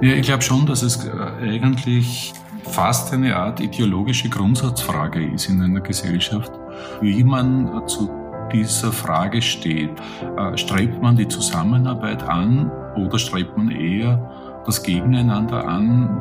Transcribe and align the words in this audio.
Ja, 0.00 0.12
ich 0.12 0.22
glaube 0.22 0.42
schon, 0.42 0.66
dass 0.66 0.82
es 0.82 1.04
äh, 1.04 1.10
eigentlich 1.42 2.32
fast 2.64 3.12
eine 3.12 3.36
Art 3.36 3.60
ideologische 3.60 4.28
Grundsatzfrage 4.28 5.24
ist 5.24 5.48
in 5.48 5.62
einer 5.62 5.80
Gesellschaft, 5.80 6.52
wie 7.00 7.22
man 7.24 7.86
zu 7.86 8.10
dieser 8.52 8.92
Frage 8.92 9.40
steht. 9.42 9.90
Äh, 10.36 10.56
strebt 10.56 11.00
man 11.02 11.16
die 11.16 11.28
Zusammenarbeit 11.28 12.22
an 12.22 12.70
oder 12.96 13.18
strebt 13.18 13.56
man 13.56 13.70
eher 13.70 14.62
das 14.66 14.82
Gegeneinander 14.82 15.66
an, 15.66 16.20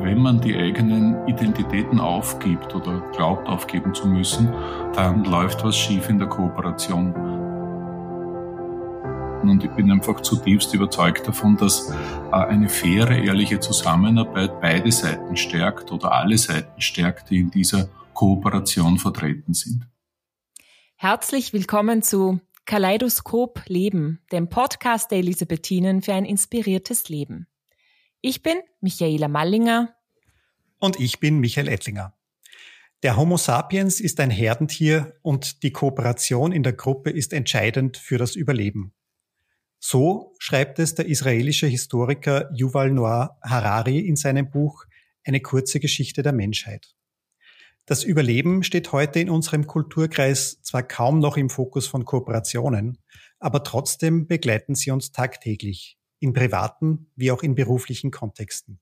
wenn 0.00 0.18
man 0.18 0.40
die 0.40 0.56
eigenen 0.56 1.26
Identitäten 1.26 2.00
aufgibt 2.00 2.74
oder 2.74 3.02
glaubt 3.16 3.48
aufgeben 3.48 3.92
zu 3.94 4.06
müssen, 4.06 4.48
dann 4.94 5.24
läuft 5.24 5.64
was 5.64 5.76
schief 5.76 6.08
in 6.08 6.18
der 6.18 6.28
Kooperation. 6.28 7.12
Und 9.48 9.64
ich 9.64 9.70
bin 9.70 9.90
einfach 9.90 10.20
zutiefst 10.20 10.74
überzeugt 10.74 11.26
davon, 11.26 11.56
dass 11.56 11.90
äh, 11.90 11.94
eine 12.32 12.68
faire, 12.68 13.16
ehrliche 13.16 13.60
Zusammenarbeit 13.60 14.60
beide 14.60 14.92
Seiten 14.92 15.36
stärkt 15.36 15.90
oder 15.90 16.12
alle 16.12 16.36
Seiten 16.36 16.80
stärkt, 16.80 17.30
die 17.30 17.38
in 17.38 17.50
dieser 17.50 17.88
Kooperation 18.12 18.98
vertreten 18.98 19.54
sind. 19.54 19.86
Herzlich 20.96 21.52
willkommen 21.52 22.02
zu 22.02 22.40
Kaleidoskop 22.66 23.62
Leben, 23.66 24.20
dem 24.32 24.48
Podcast 24.48 25.10
der 25.10 25.18
Elisabethinen 25.18 26.02
für 26.02 26.12
ein 26.12 26.24
inspiriertes 26.24 27.08
Leben. 27.08 27.46
Ich 28.20 28.42
bin 28.42 28.58
Michaela 28.80 29.28
Mallinger. 29.28 29.94
Und 30.78 31.00
ich 31.00 31.20
bin 31.20 31.38
Michael 31.38 31.68
Ettlinger. 31.68 32.14
Der 33.04 33.16
Homo 33.16 33.36
sapiens 33.36 34.00
ist 34.00 34.18
ein 34.18 34.30
Herdentier 34.30 35.14
und 35.22 35.62
die 35.62 35.70
Kooperation 35.70 36.50
in 36.50 36.64
der 36.64 36.72
Gruppe 36.72 37.10
ist 37.10 37.32
entscheidend 37.32 37.96
für 37.96 38.18
das 38.18 38.34
Überleben. 38.34 38.92
So 39.80 40.34
schreibt 40.38 40.78
es 40.80 40.94
der 40.94 41.06
israelische 41.06 41.66
Historiker 41.66 42.50
Yuval 42.52 42.90
Noah 42.90 43.38
Harari 43.42 44.00
in 44.00 44.16
seinem 44.16 44.50
Buch 44.50 44.84
Eine 45.24 45.40
kurze 45.40 45.78
Geschichte 45.78 46.22
der 46.22 46.32
Menschheit. 46.32 46.94
Das 47.86 48.04
Überleben 48.04 48.64
steht 48.64 48.92
heute 48.92 49.20
in 49.20 49.30
unserem 49.30 49.66
Kulturkreis 49.66 50.60
zwar 50.62 50.82
kaum 50.82 51.20
noch 51.20 51.36
im 51.36 51.48
Fokus 51.48 51.86
von 51.86 52.04
Kooperationen, 52.04 52.98
aber 53.38 53.62
trotzdem 53.62 54.26
begleiten 54.26 54.74
sie 54.74 54.90
uns 54.90 55.12
tagtäglich, 55.12 55.96
in 56.18 56.32
privaten 56.32 57.10
wie 57.16 57.30
auch 57.30 57.42
in 57.42 57.54
beruflichen 57.54 58.10
Kontexten. 58.10 58.80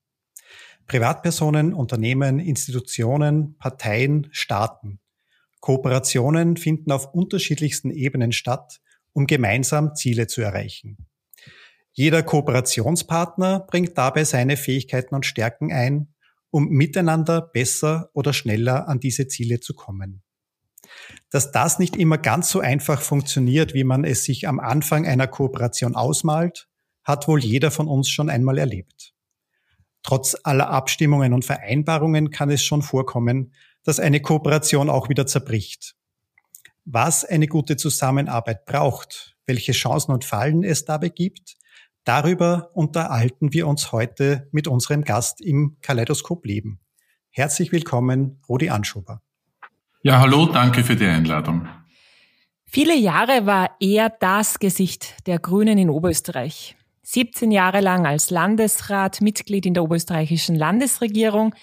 Privatpersonen, 0.87 1.73
Unternehmen, 1.73 2.39
Institutionen, 2.39 3.55
Parteien, 3.57 4.27
Staaten. 4.31 4.99
Kooperationen 5.59 6.57
finden 6.57 6.91
auf 6.91 7.13
unterschiedlichsten 7.13 7.91
Ebenen 7.91 8.31
statt, 8.31 8.81
um 9.17 9.25
gemeinsam 9.25 9.95
Ziele 9.95 10.27
zu 10.27 10.41
erreichen. 10.41 11.07
Jeder 11.91 12.21
Kooperationspartner 12.21 13.61
bringt 13.61 13.97
dabei 13.97 14.23
seine 14.25 14.57
Fähigkeiten 14.57 15.15
und 15.15 15.25
Stärken 15.25 15.73
ein 15.73 16.13
um 16.51 16.69
miteinander 16.69 17.41
besser 17.41 18.11
oder 18.13 18.31
schneller 18.31 18.87
an 18.87 18.99
diese 18.99 19.27
Ziele 19.27 19.59
zu 19.59 19.73
kommen. 19.73 20.21
Dass 21.31 21.51
das 21.51 21.79
nicht 21.79 21.95
immer 21.95 22.19
ganz 22.19 22.51
so 22.51 22.59
einfach 22.59 23.01
funktioniert, 23.01 23.73
wie 23.73 23.83
man 23.83 24.03
es 24.03 24.23
sich 24.23 24.47
am 24.47 24.59
Anfang 24.59 25.07
einer 25.07 25.27
Kooperation 25.27 25.95
ausmalt, 25.95 26.69
hat 27.03 27.27
wohl 27.27 27.43
jeder 27.43 27.71
von 27.71 27.87
uns 27.87 28.09
schon 28.09 28.29
einmal 28.29 28.59
erlebt. 28.59 29.15
Trotz 30.03 30.37
aller 30.43 30.69
Abstimmungen 30.69 31.33
und 31.33 31.43
Vereinbarungen 31.43 32.29
kann 32.29 32.51
es 32.51 32.63
schon 32.63 32.83
vorkommen, 32.83 33.51
dass 33.83 33.99
eine 33.99 34.21
Kooperation 34.21 34.91
auch 34.91 35.09
wieder 35.09 35.25
zerbricht. 35.25 35.96
Was 36.89 37.25
eine 37.25 37.47
gute 37.47 37.77
Zusammenarbeit 37.77 38.65
braucht, 38.65 39.35
welche 39.45 39.73
Chancen 39.73 40.11
und 40.11 40.25
Fallen 40.25 40.63
es 40.63 40.85
dabei 40.85 41.09
gibt, 41.09 41.57
Darüber 42.07 42.69
unterhalten 42.73 43.51
wir 43.51 43.67
uns 43.67 43.91
heute 43.91 44.47
mit 44.53 44.69
unserem 44.69 45.03
Gast 45.03 45.41
im 45.41 45.75
Kaleidoskop 45.81 46.45
Leben. 46.45 46.79
Herzlich 47.31 47.73
willkommen, 47.73 48.41
Rudi 48.47 48.69
Anschuber. 48.69 49.21
Ja, 50.03 50.21
hallo, 50.21 50.45
danke 50.45 50.85
für 50.85 50.95
die 50.95 51.05
Einladung. 51.05 51.67
Viele 52.63 52.95
Jahre 52.95 53.45
war 53.45 53.71
er 53.81 54.09
das 54.09 54.59
Gesicht 54.59 55.27
der 55.27 55.37
Grünen 55.39 55.77
in 55.77 55.89
Oberösterreich. 55.89 56.77
17 57.03 57.51
Jahre 57.51 57.81
lang 57.81 58.05
als 58.05 58.29
Landesrat, 58.29 59.19
Mitglied 59.19 59.65
in 59.65 59.73
der 59.73 59.83
oberösterreichischen 59.83 60.55
Landesregierung, 60.55 61.53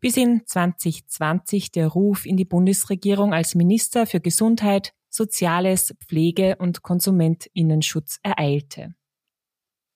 bis 0.00 0.16
in 0.16 0.42
2020 0.46 1.72
der 1.72 1.88
Ruf 1.88 2.26
in 2.26 2.36
die 2.36 2.44
Bundesregierung 2.44 3.32
als 3.32 3.54
Minister 3.54 4.06
für 4.06 4.20
Gesundheit, 4.20 4.92
Soziales, 5.08 5.94
Pflege 6.06 6.56
und 6.56 6.82
Konsumentinnenschutz 6.82 8.18
ereilte. 8.22 8.94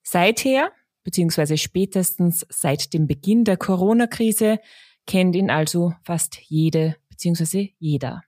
Seither, 0.03 0.73
beziehungsweise 1.05 1.59
spätestens 1.59 2.47
seit 2.49 2.95
dem 2.95 3.07
Beginn 3.07 3.45
der 3.45 3.57
Corona-Krise, 3.57 4.59
kennt 5.07 5.37
ihn 5.37 5.51
also 5.51 5.93
fast 6.03 6.39
jede 6.49 6.97
beziehungsweise 7.09 7.69
jeder. 7.79 8.23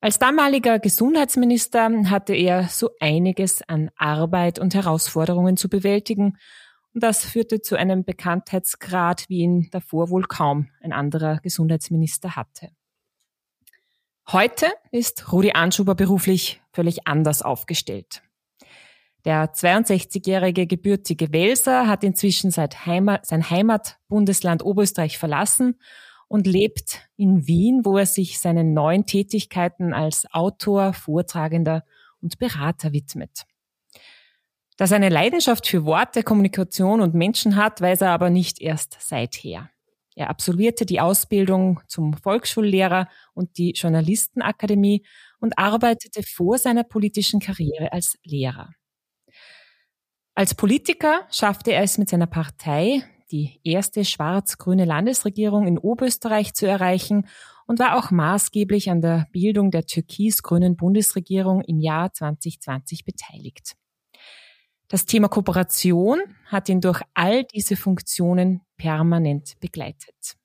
Als 0.00 0.18
damaliger 0.18 0.78
Gesundheitsminister 0.78 1.90
hatte 2.08 2.34
er 2.34 2.68
so 2.68 2.90
einiges 3.00 3.62
an 3.68 3.90
Arbeit 3.96 4.58
und 4.58 4.74
Herausforderungen 4.74 5.56
zu 5.56 5.68
bewältigen 5.68 6.38
und 6.94 7.02
das 7.02 7.24
führte 7.24 7.60
zu 7.60 7.76
einem 7.76 8.04
Bekanntheitsgrad, 8.04 9.28
wie 9.28 9.38
ihn 9.38 9.68
davor 9.70 10.10
wohl 10.10 10.24
kaum 10.24 10.68
ein 10.80 10.92
anderer 10.92 11.38
Gesundheitsminister 11.40 12.36
hatte. 12.36 12.70
Heute 14.30 14.66
ist 14.90 15.32
Rudi 15.32 15.52
Anschuber 15.52 15.94
beruflich 15.94 16.60
völlig 16.72 17.06
anders 17.06 17.40
aufgestellt. 17.40 18.22
Der 19.24 19.52
62-jährige 19.52 20.66
gebürtige 20.66 21.32
Welser 21.32 21.86
hat 21.86 22.04
inzwischen 22.04 22.50
Heimat, 22.54 23.26
sein 23.26 23.50
Heimatbundesland 23.50 24.64
Oberösterreich 24.64 25.18
verlassen 25.18 25.78
und 26.28 26.46
lebt 26.46 27.08
in 27.16 27.46
Wien, 27.46 27.84
wo 27.84 27.96
er 27.98 28.06
sich 28.06 28.38
seinen 28.38 28.74
neuen 28.74 29.06
Tätigkeiten 29.06 29.92
als 29.92 30.26
Autor, 30.32 30.92
Vortragender 30.92 31.84
und 32.20 32.38
Berater 32.38 32.92
widmet. 32.92 33.46
Dass 34.78 34.92
er 34.92 34.96
eine 34.96 35.08
Leidenschaft 35.08 35.66
für 35.66 35.84
Worte, 35.84 36.22
Kommunikation 36.22 37.00
und 37.00 37.12
Menschen 37.12 37.56
hat, 37.56 37.80
weiß 37.80 38.00
er 38.02 38.12
aber 38.12 38.30
nicht 38.30 38.60
erst 38.60 38.96
seither. 39.00 39.70
Er 40.14 40.30
absolvierte 40.30 40.86
die 40.86 41.00
Ausbildung 41.00 41.80
zum 41.88 42.14
Volksschullehrer 42.14 43.08
und 43.34 43.58
die 43.58 43.72
Journalistenakademie 43.72 45.04
und 45.40 45.58
arbeitete 45.58 46.22
vor 46.22 46.58
seiner 46.58 46.84
politischen 46.84 47.40
Karriere 47.40 47.92
als 47.92 48.18
Lehrer. 48.22 48.70
Als 50.36 50.54
Politiker 50.54 51.26
schaffte 51.28 51.72
er 51.72 51.82
es 51.82 51.98
mit 51.98 52.08
seiner 52.08 52.28
Partei, 52.28 53.02
die 53.32 53.60
erste 53.64 54.04
schwarz-grüne 54.04 54.84
Landesregierung 54.84 55.66
in 55.66 55.78
Oberösterreich 55.78 56.54
zu 56.54 56.66
erreichen 56.66 57.26
und 57.66 57.80
war 57.80 57.98
auch 57.98 58.12
maßgeblich 58.12 58.90
an 58.90 59.00
der 59.00 59.26
Bildung 59.32 59.72
der 59.72 59.86
türkis-grünen 59.86 60.76
Bundesregierung 60.76 61.62
im 61.62 61.80
Jahr 61.80 62.12
2020 62.12 63.04
beteiligt. 63.04 63.74
Das 64.88 65.04
Thema 65.04 65.28
Kooperation 65.28 66.18
hat 66.46 66.70
ihn 66.70 66.80
durch 66.80 67.02
all 67.12 67.44
diese 67.44 67.76
Funktionen 67.76 68.62
permanent 68.78 69.60
begleitet. 69.60 70.36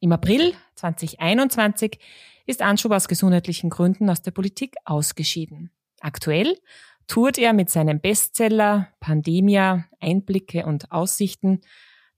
Im 0.00 0.10
April 0.10 0.52
2021 0.74 2.00
ist 2.44 2.60
Anschub 2.60 2.90
aus 2.90 3.06
gesundheitlichen 3.06 3.70
Gründen 3.70 4.10
aus 4.10 4.20
der 4.20 4.32
Politik 4.32 4.74
ausgeschieden. 4.84 5.70
Aktuell 6.00 6.58
tourt 7.06 7.38
er 7.38 7.52
mit 7.52 7.70
seinem 7.70 8.00
Bestseller 8.00 8.88
Pandemia, 8.98 9.84
Einblicke 10.00 10.66
und 10.66 10.90
Aussichten 10.90 11.60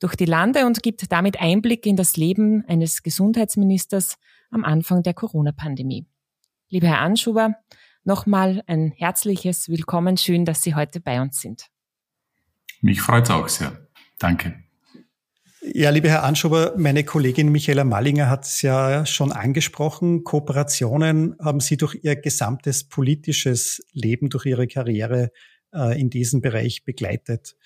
durch 0.00 0.16
die 0.16 0.24
Lande 0.24 0.64
und 0.64 0.82
gibt 0.82 1.12
damit 1.12 1.40
Einblick 1.40 1.84
in 1.84 1.96
das 1.96 2.16
Leben 2.16 2.64
eines 2.66 3.02
Gesundheitsministers 3.02 4.16
am 4.50 4.64
Anfang 4.64 5.02
der 5.02 5.12
Corona-Pandemie. 5.12 6.06
Lieber 6.68 6.88
Herr 6.88 7.00
Anschuber, 7.00 7.54
nochmal 8.06 8.62
ein 8.66 8.92
herzliches 8.96 9.68
Willkommen. 9.68 10.16
Schön, 10.16 10.44
dass 10.44 10.62
Sie 10.62 10.74
heute 10.74 11.00
bei 11.00 11.20
uns 11.20 11.40
sind. 11.40 11.66
Mich 12.80 13.02
freut 13.02 13.24
es 13.24 13.30
auch 13.30 13.48
sehr. 13.48 13.88
Danke. 14.18 14.54
Ja, 15.60 15.90
lieber 15.90 16.08
Herr 16.08 16.22
Anschober, 16.22 16.74
meine 16.76 17.02
Kollegin 17.02 17.50
Michaela 17.50 17.82
Mallinger 17.82 18.30
hat 18.30 18.44
es 18.44 18.62
ja 18.62 19.04
schon 19.04 19.32
angesprochen. 19.32 20.22
Kooperationen 20.22 21.34
haben 21.42 21.58
Sie 21.58 21.76
durch 21.76 21.98
Ihr 22.02 22.14
gesamtes 22.14 22.84
politisches 22.84 23.84
Leben, 23.92 24.30
durch 24.30 24.46
Ihre 24.46 24.68
Karriere 24.68 25.32
äh, 25.74 26.00
in 26.00 26.08
diesem 26.08 26.40
Bereich 26.40 26.84
begleitet. 26.84 27.56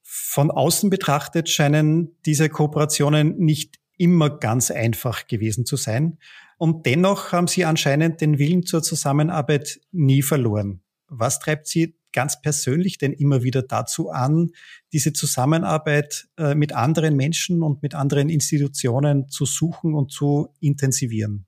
Von 0.00 0.50
außen 0.50 0.88
betrachtet 0.88 1.50
scheinen 1.50 2.16
diese 2.24 2.48
Kooperationen 2.48 3.36
nicht 3.38 3.78
immer 3.98 4.30
ganz 4.30 4.70
einfach 4.70 5.26
gewesen 5.26 5.66
zu 5.66 5.76
sein. 5.76 6.18
Und 6.62 6.86
dennoch 6.86 7.32
haben 7.32 7.48
Sie 7.48 7.64
anscheinend 7.64 8.20
den 8.20 8.38
Willen 8.38 8.64
zur 8.64 8.84
Zusammenarbeit 8.84 9.80
nie 9.90 10.22
verloren. 10.22 10.80
Was 11.08 11.40
treibt 11.40 11.66
Sie 11.66 11.96
ganz 12.12 12.40
persönlich 12.40 12.98
denn 12.98 13.12
immer 13.12 13.42
wieder 13.42 13.62
dazu 13.62 14.10
an, 14.10 14.50
diese 14.92 15.12
Zusammenarbeit 15.12 16.28
äh, 16.38 16.54
mit 16.54 16.72
anderen 16.72 17.16
Menschen 17.16 17.64
und 17.64 17.82
mit 17.82 17.96
anderen 17.96 18.28
Institutionen 18.28 19.28
zu 19.28 19.44
suchen 19.44 19.94
und 19.94 20.12
zu 20.12 20.50
intensivieren? 20.60 21.46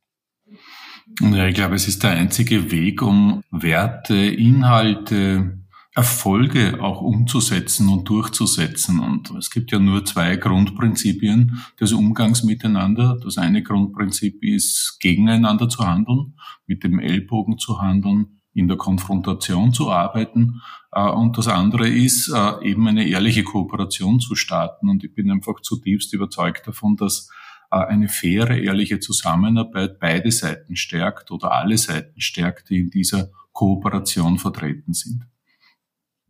Ja, 1.20 1.46
ich 1.46 1.54
glaube, 1.54 1.76
es 1.76 1.86
ist 1.86 2.02
der 2.02 2.10
einzige 2.10 2.72
Weg, 2.72 3.00
um 3.00 3.44
Werte, 3.52 4.16
Inhalte, 4.16 5.60
Erfolge 5.94 6.82
auch 6.82 7.00
umzusetzen 7.00 7.88
und 7.88 8.08
durchzusetzen. 8.08 8.98
Und 8.98 9.30
es 9.38 9.50
gibt 9.50 9.70
ja 9.70 9.78
nur 9.78 10.04
zwei 10.04 10.34
Grundprinzipien 10.34 11.62
des 11.80 11.92
Umgangs 11.92 12.42
miteinander. 12.42 13.16
Das 13.22 13.38
eine 13.38 13.62
Grundprinzip 13.62 14.42
ist, 14.42 14.98
gegeneinander 14.98 15.68
zu 15.68 15.86
handeln, 15.86 16.34
mit 16.66 16.82
dem 16.82 16.98
Ellbogen 16.98 17.58
zu 17.58 17.80
handeln, 17.80 18.40
in 18.54 18.66
der 18.66 18.76
Konfrontation 18.76 19.72
zu 19.72 19.90
arbeiten. 19.90 20.60
Äh, 20.90 21.08
und 21.08 21.38
das 21.38 21.46
andere 21.46 21.88
ist, 21.88 22.28
äh, 22.28 22.68
eben 22.68 22.88
eine 22.88 23.06
ehrliche 23.06 23.44
Kooperation 23.44 24.18
zu 24.18 24.34
starten. 24.34 24.88
Und 24.88 25.04
ich 25.04 25.14
bin 25.14 25.30
einfach 25.30 25.60
zutiefst 25.60 26.12
überzeugt 26.12 26.66
davon, 26.66 26.96
dass 26.96 27.30
äh, 27.70 27.76
eine 27.76 28.08
faire, 28.08 28.58
ehrliche 28.58 28.98
Zusammenarbeit 28.98 30.00
beide 30.00 30.32
Seiten 30.32 30.74
stärkt 30.74 31.30
oder 31.30 31.52
alle 31.52 31.78
Seiten 31.78 32.20
stärkt, 32.20 32.70
die 32.70 32.80
in 32.80 32.90
dieser 32.90 33.30
Kooperation 33.52 34.38
vertreten 34.38 34.92
sind. 34.92 35.26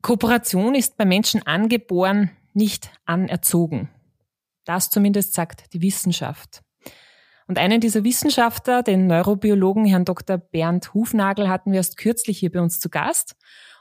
Kooperation 0.05 0.75
ist 0.75 0.99
bei 0.99 1.07
Menschen 1.07 1.47
angeboren, 1.47 2.29
nicht 2.53 2.91
anerzogen. 3.07 3.89
Das 4.67 4.91
zumindest 4.91 5.33
sagt 5.33 5.73
die 5.73 5.81
Wissenschaft. 5.81 6.61
Und 7.49 7.57
einen 7.57 7.81
dieser 7.81 8.05
Wissenschaftler, 8.05 8.83
den 8.83 9.07
Neurobiologen 9.07 9.87
Herrn 9.87 10.05
Dr. 10.05 10.37
Bernd 10.37 10.93
Hufnagel, 10.93 11.49
hatten 11.49 11.73
wir 11.73 11.79
erst 11.79 11.97
kürzlich 11.97 12.39
hier 12.39 12.53
bei 12.53 12.61
uns 12.61 12.81
zu 12.81 12.91
Gast. 12.91 13.35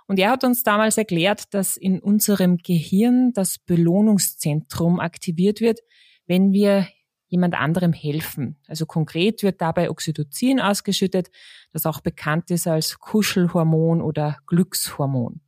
Und 0.07 0.17
er 0.17 0.31
hat 0.31 0.45
uns 0.45 0.63
damals 0.63 0.97
erklärt, 0.97 1.53
dass 1.53 1.75
in 1.75 1.99
unserem 1.99 2.55
Gehirn 2.55 3.33
das 3.33 3.59
Belohnungszentrum 3.59 5.01
aktiviert 5.01 5.59
wird, 5.59 5.81
wenn 6.25 6.53
wir 6.53 6.87
jemand 7.27 7.55
anderem 7.55 7.91
helfen. 7.91 8.55
Also 8.69 8.85
konkret 8.85 9.43
wird 9.43 9.59
dabei 9.59 9.89
Oxytocin 9.89 10.61
ausgeschüttet, 10.61 11.31
das 11.73 11.85
auch 11.85 11.99
bekannt 11.99 12.49
ist 12.49 12.65
als 12.65 12.97
Kuschelhormon 12.97 14.01
oder 14.01 14.37
Glückshormon. 14.47 15.42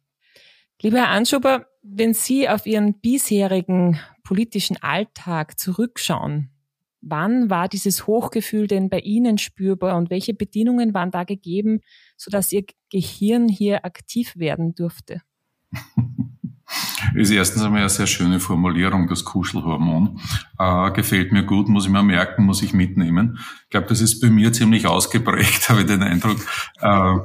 Lieber 0.81 0.97
Herr 0.97 1.09
Anschuber, 1.09 1.67
wenn 1.81 2.13
Sie 2.13 2.49
auf 2.49 2.65
Ihren 2.65 2.99
bisherigen 2.99 3.99
politischen 4.23 4.77
Alltag 4.81 5.57
zurückschauen, 5.59 6.49
wann 7.01 7.49
war 7.49 7.69
dieses 7.69 8.07
Hochgefühl 8.07 8.67
denn 8.67 8.89
bei 8.89 8.99
Ihnen 8.99 9.37
spürbar 9.37 9.95
und 9.97 10.09
welche 10.09 10.33
Bedingungen 10.33 10.93
waren 10.93 11.11
da 11.11 11.23
gegeben, 11.23 11.81
sodass 12.17 12.51
Ihr 12.51 12.65
Gehirn 12.91 13.47
hier 13.47 13.85
aktiv 13.85 14.35
werden 14.35 14.75
durfte? 14.75 15.21
ist 17.15 17.31
erstens 17.31 17.63
einmal 17.63 17.81
eine 17.81 17.89
sehr 17.89 18.07
schöne 18.07 18.39
Formulierung, 18.39 19.07
das 19.07 19.23
Kuschelhormon. 19.23 20.19
Äh, 20.59 20.91
gefällt 20.91 21.31
mir 21.31 21.43
gut, 21.43 21.69
muss 21.69 21.85
ich 21.85 21.91
mir 21.91 22.03
merken, 22.03 22.45
muss 22.45 22.61
ich 22.61 22.73
mitnehmen. 22.73 23.39
Ich 23.63 23.69
glaube, 23.69 23.87
das 23.87 24.01
ist 24.01 24.19
bei 24.21 24.29
mir 24.29 24.53
ziemlich 24.53 24.87
ausgeprägt, 24.87 25.69
habe 25.69 25.81
ich 25.81 25.87
den 25.87 26.03
Eindruck. 26.03 26.37
Äh, 26.81 27.15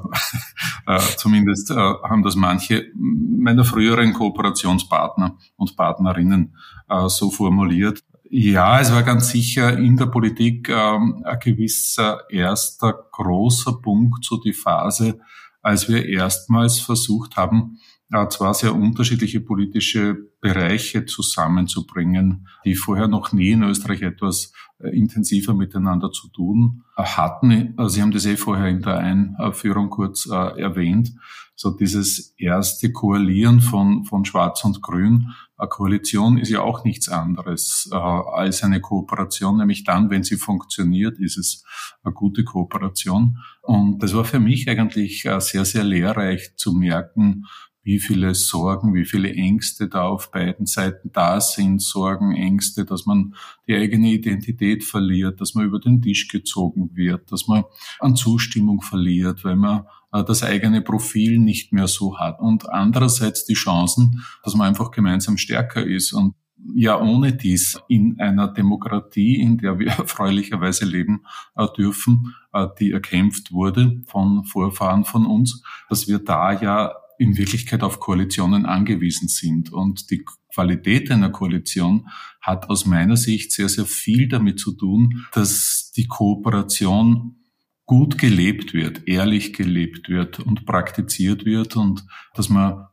äh, 0.86 1.00
zumindest 1.16 1.70
äh, 1.70 1.74
haben 1.74 2.22
das 2.22 2.36
manche 2.36 2.86
meiner 2.94 3.64
früheren 3.64 4.12
Kooperationspartner 4.12 5.36
und 5.56 5.76
Partnerinnen 5.76 6.56
äh, 6.88 7.08
so 7.08 7.30
formuliert. 7.30 8.02
Ja, 8.32 8.80
es 8.80 8.92
war 8.92 9.02
ganz 9.02 9.30
sicher 9.30 9.76
in 9.76 9.96
der 9.96 10.06
Politik 10.06 10.68
ähm, 10.68 11.22
ein 11.24 11.40
gewisser 11.40 12.30
erster 12.30 12.92
großer 13.10 13.80
Punkt, 13.82 14.24
so 14.24 14.36
die 14.36 14.52
Phase, 14.52 15.18
als 15.62 15.88
wir 15.88 16.06
erstmals 16.06 16.78
versucht 16.78 17.36
haben, 17.36 17.80
zwar 18.28 18.54
sehr 18.54 18.74
unterschiedliche 18.74 19.40
politische 19.40 20.16
Bereiche 20.40 21.06
zusammenzubringen, 21.06 22.48
die 22.64 22.74
vorher 22.74 23.08
noch 23.08 23.32
nie 23.32 23.50
in 23.50 23.62
Österreich 23.62 24.02
etwas 24.02 24.52
äh, 24.78 24.88
intensiver 24.88 25.54
miteinander 25.54 26.10
zu 26.10 26.28
tun 26.28 26.82
hatten. 26.96 27.74
Sie 27.88 28.02
haben 28.02 28.10
das 28.10 28.26
eh 28.26 28.36
vorher 28.36 28.68
in 28.68 28.82
der 28.82 28.98
Einführung 28.98 29.90
kurz 29.90 30.26
äh, 30.26 30.60
erwähnt. 30.60 31.12
So 31.54 31.70
dieses 31.70 32.34
erste 32.38 32.90
Koalieren 32.90 33.60
von, 33.60 34.04
von 34.04 34.24
Schwarz 34.24 34.64
und 34.64 34.82
Grün. 34.82 35.32
Eine 35.56 35.68
Koalition 35.68 36.38
ist 36.38 36.48
ja 36.48 36.62
auch 36.62 36.84
nichts 36.84 37.10
anderes 37.10 37.88
äh, 37.92 37.96
als 37.96 38.62
eine 38.62 38.80
Kooperation, 38.80 39.58
nämlich 39.58 39.84
dann, 39.84 40.08
wenn 40.08 40.24
sie 40.24 40.36
funktioniert, 40.36 41.18
ist 41.18 41.36
es 41.36 41.64
eine 42.02 42.14
gute 42.14 42.44
Kooperation. 42.44 43.38
Und 43.60 44.02
das 44.02 44.14
war 44.14 44.24
für 44.24 44.40
mich 44.40 44.68
eigentlich 44.68 45.22
sehr, 45.22 45.64
sehr 45.64 45.84
lehrreich 45.84 46.56
zu 46.56 46.72
merken, 46.72 47.44
wie 47.82 47.98
viele 47.98 48.34
Sorgen, 48.34 48.94
wie 48.94 49.04
viele 49.04 49.32
Ängste 49.32 49.88
da 49.88 50.02
auf 50.02 50.30
beiden 50.30 50.66
Seiten 50.66 51.10
da 51.12 51.40
sind, 51.40 51.80
Sorgen, 51.80 52.34
Ängste, 52.34 52.84
dass 52.84 53.06
man 53.06 53.34
die 53.66 53.74
eigene 53.74 54.12
Identität 54.12 54.84
verliert, 54.84 55.40
dass 55.40 55.54
man 55.54 55.64
über 55.64 55.80
den 55.80 56.02
Tisch 56.02 56.28
gezogen 56.28 56.90
wird, 56.94 57.32
dass 57.32 57.48
man 57.48 57.64
an 57.98 58.16
Zustimmung 58.16 58.82
verliert, 58.82 59.44
weil 59.44 59.56
man 59.56 59.84
äh, 60.12 60.22
das 60.24 60.42
eigene 60.42 60.82
Profil 60.82 61.38
nicht 61.38 61.72
mehr 61.72 61.88
so 61.88 62.18
hat. 62.18 62.40
Und 62.40 62.68
andererseits 62.68 63.46
die 63.46 63.54
Chancen, 63.54 64.24
dass 64.44 64.54
man 64.54 64.68
einfach 64.68 64.90
gemeinsam 64.90 65.38
stärker 65.38 65.84
ist. 65.84 66.12
Und 66.12 66.34
ja 66.74 67.00
ohne 67.00 67.32
dies 67.32 67.80
in 67.88 68.18
einer 68.20 68.48
Demokratie, 68.48 69.40
in 69.40 69.58
der 69.58 69.78
wir 69.78 69.88
erfreulicherweise 69.98 70.84
leben 70.84 71.24
äh, 71.56 71.66
dürfen, 71.76 72.34
äh, 72.52 72.66
die 72.78 72.92
erkämpft 72.92 73.52
wurde 73.52 74.02
von 74.06 74.44
Vorfahren 74.44 75.04
von 75.04 75.26
uns, 75.26 75.62
dass 75.88 76.08
wir 76.08 76.18
da 76.18 76.52
ja 76.52 76.92
in 77.20 77.36
Wirklichkeit 77.36 77.82
auf 77.82 78.00
Koalitionen 78.00 78.64
angewiesen 78.64 79.28
sind. 79.28 79.70
Und 79.72 80.10
die 80.10 80.24
Qualität 80.54 81.10
einer 81.10 81.28
Koalition 81.28 82.08
hat 82.40 82.70
aus 82.70 82.86
meiner 82.86 83.16
Sicht 83.16 83.52
sehr, 83.52 83.68
sehr 83.68 83.84
viel 83.84 84.26
damit 84.26 84.58
zu 84.58 84.72
tun, 84.72 85.26
dass 85.32 85.92
die 85.94 86.06
Kooperation 86.06 87.36
gut 87.84 88.16
gelebt 88.16 88.72
wird, 88.72 89.06
ehrlich 89.06 89.52
gelebt 89.52 90.08
wird 90.08 90.40
und 90.40 90.64
praktiziert 90.64 91.44
wird 91.44 91.76
und 91.76 92.06
dass 92.34 92.48
man 92.48 92.86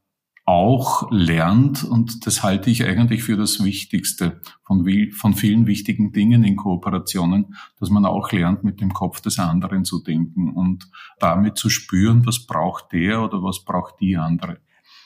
auch 0.47 1.11
lernt, 1.11 1.83
und 1.83 2.25
das 2.25 2.41
halte 2.41 2.69
ich 2.69 2.85
eigentlich 2.85 3.21
für 3.23 3.35
das 3.35 3.61
Wichtigste 3.65 4.39
von, 4.63 4.87
von 5.11 5.33
vielen 5.33 5.67
wichtigen 5.67 6.13
Dingen 6.13 6.45
in 6.45 6.55
Kooperationen, 6.55 7.57
dass 7.81 7.89
man 7.89 8.05
auch 8.05 8.31
lernt, 8.31 8.63
mit 8.63 8.79
dem 8.79 8.93
Kopf 8.93 9.19
des 9.19 9.39
anderen 9.39 9.83
zu 9.83 10.01
denken 10.01 10.53
und 10.53 10.89
damit 11.19 11.57
zu 11.57 11.69
spüren, 11.69 12.25
was 12.25 12.47
braucht 12.47 12.93
der 12.93 13.21
oder 13.21 13.43
was 13.43 13.65
braucht 13.65 13.99
die 13.99 14.15
andere. 14.15 14.61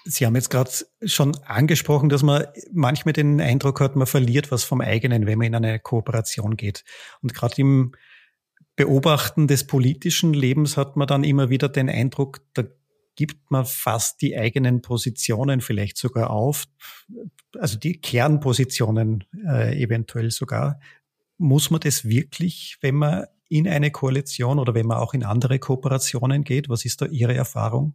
Sie 0.05 0.27
haben 0.27 0.35
jetzt 0.35 0.51
gerade 0.51 0.69
schon 1.05 1.35
angesprochen, 1.47 2.09
dass 2.09 2.21
man 2.21 2.45
manchmal 2.71 3.13
den 3.13 3.41
Eindruck 3.41 3.81
hat, 3.81 3.95
man 3.95 4.05
verliert 4.05 4.51
was 4.51 4.63
vom 4.63 4.79
eigenen, 4.79 5.25
wenn 5.25 5.39
man 5.39 5.47
in 5.47 5.55
eine 5.55 5.79
Kooperation 5.79 6.55
geht. 6.55 6.83
Und 7.23 7.33
gerade 7.33 7.55
im 7.57 7.93
Beobachten 8.75 9.47
des 9.47 9.65
politischen 9.65 10.35
Lebens 10.35 10.77
hat 10.77 10.97
man 10.97 11.07
dann 11.07 11.23
immer 11.23 11.49
wieder 11.49 11.67
den 11.67 11.89
Eindruck, 11.89 12.41
da 12.53 12.63
gibt 13.21 13.51
man 13.51 13.65
fast 13.65 14.19
die 14.23 14.35
eigenen 14.35 14.81
Positionen 14.81 15.61
vielleicht 15.61 15.95
sogar 15.95 16.31
auf, 16.31 16.65
also 17.59 17.77
die 17.77 18.01
Kernpositionen 18.01 19.25
äh, 19.47 19.79
eventuell 19.79 20.31
sogar. 20.31 20.79
Muss 21.37 21.69
man 21.69 21.81
das 21.81 22.05
wirklich, 22.05 22.79
wenn 22.81 22.95
man 22.95 23.25
in 23.47 23.67
eine 23.67 23.91
Koalition 23.91 24.57
oder 24.57 24.73
wenn 24.73 24.87
man 24.87 24.97
auch 24.97 25.13
in 25.13 25.23
andere 25.23 25.59
Kooperationen 25.59 26.43
geht? 26.43 26.67
Was 26.67 26.83
ist 26.83 27.03
da 27.03 27.05
Ihre 27.05 27.35
Erfahrung? 27.35 27.93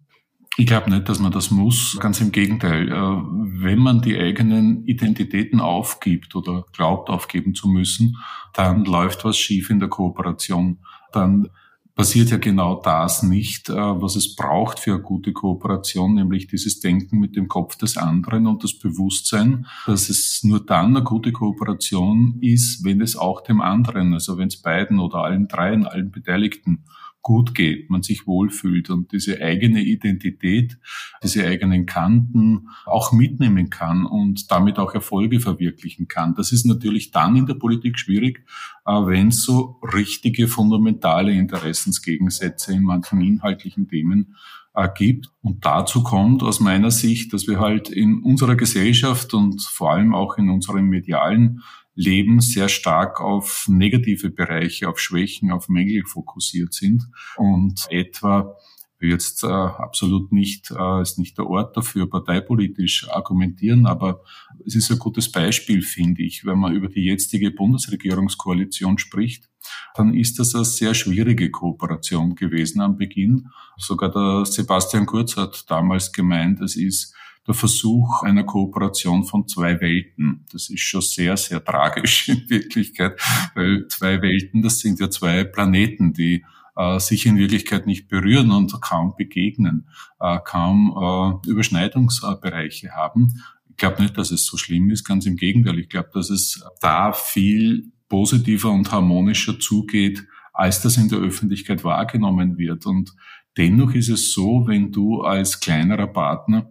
Ich 0.58 0.66
glaube 0.66 0.90
nicht, 0.90 1.08
dass 1.08 1.18
man 1.18 1.32
das 1.32 1.50
muss. 1.50 1.98
Ganz 1.98 2.20
im 2.20 2.30
Gegenteil. 2.30 2.88
Äh, 2.88 2.92
wenn 2.92 3.80
man 3.80 4.02
die 4.02 4.16
eigenen 4.16 4.84
Identitäten 4.84 5.58
aufgibt 5.58 6.36
oder 6.36 6.66
glaubt 6.72 7.10
aufgeben 7.10 7.56
zu 7.56 7.66
müssen, 7.66 8.16
dann 8.54 8.84
läuft 8.84 9.24
was 9.24 9.36
schief 9.36 9.70
in 9.70 9.80
der 9.80 9.88
Kooperation. 9.88 10.78
Dann 11.10 11.48
passiert 11.96 12.30
ja 12.30 12.36
genau 12.36 12.80
das 12.80 13.22
nicht, 13.22 13.70
äh, 13.70 13.74
was 13.74 14.16
es 14.16 14.36
braucht 14.36 14.78
für 14.78 14.92
eine 14.92 15.02
gute 15.02 15.32
Kooperation, 15.32 16.14
nämlich 16.14 16.46
dieses 16.46 16.78
Denken 16.78 17.18
mit 17.18 17.34
dem 17.34 17.48
Kopf 17.48 17.76
des 17.76 17.96
anderen 17.96 18.46
und 18.46 18.62
das 18.62 18.78
Bewusstsein, 18.78 19.66
dass 19.86 20.10
es 20.10 20.44
nur 20.44 20.64
dann 20.64 20.94
eine 20.94 21.02
gute 21.02 21.32
Kooperation 21.32 22.38
ist, 22.42 22.84
wenn 22.84 23.00
es 23.00 23.16
auch 23.16 23.40
dem 23.40 23.62
anderen, 23.62 24.12
also 24.12 24.36
wenn 24.36 24.48
es 24.48 24.60
beiden 24.60 25.00
oder 25.00 25.24
allen 25.24 25.48
dreien, 25.48 25.86
allen 25.86 26.10
Beteiligten 26.10 26.84
gut 27.26 27.56
geht, 27.56 27.90
man 27.90 28.04
sich 28.04 28.28
wohlfühlt 28.28 28.88
und 28.88 29.10
diese 29.10 29.42
eigene 29.42 29.82
Identität, 29.82 30.78
diese 31.24 31.44
eigenen 31.44 31.84
Kanten 31.84 32.68
auch 32.84 33.10
mitnehmen 33.10 33.68
kann 33.68 34.06
und 34.06 34.48
damit 34.52 34.78
auch 34.78 34.94
Erfolge 34.94 35.40
verwirklichen 35.40 36.06
kann. 36.06 36.36
Das 36.36 36.52
ist 36.52 36.66
natürlich 36.66 37.10
dann 37.10 37.34
in 37.34 37.46
der 37.46 37.54
Politik 37.54 37.98
schwierig, 37.98 38.44
äh, 38.86 38.92
wenn 38.92 39.28
es 39.28 39.42
so 39.42 39.80
richtige 39.82 40.46
fundamentale 40.46 41.32
Interessensgegensätze 41.32 42.74
in 42.74 42.84
manchen 42.84 43.20
inhaltlichen 43.20 43.88
Themen 43.88 44.36
äh, 44.74 44.88
gibt. 44.94 45.28
Und 45.42 45.66
dazu 45.66 46.04
kommt 46.04 46.44
aus 46.44 46.60
meiner 46.60 46.92
Sicht, 46.92 47.32
dass 47.32 47.48
wir 47.48 47.58
halt 47.58 47.88
in 47.88 48.22
unserer 48.22 48.54
Gesellschaft 48.54 49.34
und 49.34 49.60
vor 49.62 49.90
allem 49.90 50.14
auch 50.14 50.38
in 50.38 50.48
unserem 50.48 50.86
medialen 50.86 51.62
Leben 51.96 52.40
sehr 52.40 52.68
stark 52.68 53.20
auf 53.20 53.66
negative 53.68 54.30
Bereiche, 54.30 54.88
auf 54.88 55.00
Schwächen, 55.00 55.50
auf 55.50 55.68
Mängel 55.68 56.04
fokussiert 56.04 56.74
sind 56.74 57.08
und 57.36 57.86
etwa 57.90 58.54
jetzt 59.00 59.44
äh, 59.44 59.46
absolut 59.46 60.32
nicht, 60.32 60.70
äh, 60.70 61.02
ist 61.02 61.18
nicht 61.18 61.36
der 61.38 61.46
Ort 61.46 61.76
dafür, 61.76 62.08
parteipolitisch 62.08 63.08
argumentieren, 63.10 63.86
aber 63.86 64.22
es 64.64 64.74
ist 64.74 64.90
ein 64.90 64.98
gutes 64.98 65.30
Beispiel, 65.30 65.82
finde 65.82 66.22
ich, 66.22 66.44
wenn 66.44 66.58
man 66.58 66.74
über 66.74 66.88
die 66.88 67.04
jetzige 67.04 67.50
Bundesregierungskoalition 67.50 68.98
spricht, 68.98 69.48
dann 69.94 70.14
ist 70.14 70.38
das 70.38 70.54
eine 70.54 70.64
sehr 70.64 70.94
schwierige 70.94 71.50
Kooperation 71.50 72.34
gewesen 72.34 72.80
am 72.80 72.96
Beginn. 72.96 73.48
Sogar 73.76 74.10
der 74.10 74.46
Sebastian 74.46 75.06
Kurz 75.06 75.36
hat 75.36 75.70
damals 75.70 76.12
gemeint, 76.12 76.60
es 76.60 76.76
ist 76.76 77.14
der 77.46 77.54
Versuch 77.54 78.22
einer 78.22 78.44
Kooperation 78.44 79.24
von 79.24 79.46
zwei 79.46 79.80
Welten. 79.80 80.44
Das 80.52 80.68
ist 80.68 80.80
schon 80.80 81.00
sehr, 81.00 81.36
sehr 81.36 81.64
tragisch 81.64 82.28
in 82.28 82.48
Wirklichkeit, 82.48 83.20
weil 83.54 83.86
zwei 83.88 84.20
Welten, 84.20 84.62
das 84.62 84.80
sind 84.80 85.00
ja 85.00 85.10
zwei 85.10 85.44
Planeten, 85.44 86.12
die 86.12 86.44
äh, 86.76 86.98
sich 86.98 87.26
in 87.26 87.38
Wirklichkeit 87.38 87.86
nicht 87.86 88.08
berühren 88.08 88.50
und 88.50 88.80
kaum 88.80 89.14
begegnen, 89.16 89.88
äh, 90.20 90.38
kaum 90.44 91.42
äh, 91.44 91.48
Überschneidungsbereiche 91.48 92.90
haben. 92.90 93.42
Ich 93.70 93.76
glaube 93.76 94.02
nicht, 94.02 94.16
dass 94.16 94.30
es 94.30 94.46
so 94.46 94.56
schlimm 94.56 94.90
ist, 94.90 95.04
ganz 95.04 95.26
im 95.26 95.36
Gegenteil. 95.36 95.78
Ich 95.78 95.88
glaube, 95.88 96.10
dass 96.12 96.30
es 96.30 96.64
da 96.80 97.12
viel 97.12 97.92
positiver 98.08 98.70
und 98.70 98.90
harmonischer 98.90 99.58
zugeht, 99.58 100.26
als 100.52 100.80
das 100.80 100.96
in 100.96 101.08
der 101.08 101.18
Öffentlichkeit 101.18 101.84
wahrgenommen 101.84 102.56
wird. 102.56 102.86
Und 102.86 103.12
dennoch 103.56 103.92
ist 103.94 104.08
es 104.08 104.32
so, 104.32 104.66
wenn 104.66 104.92
du 104.92 105.22
als 105.22 105.60
kleinerer 105.60 106.06
Partner 106.06 106.70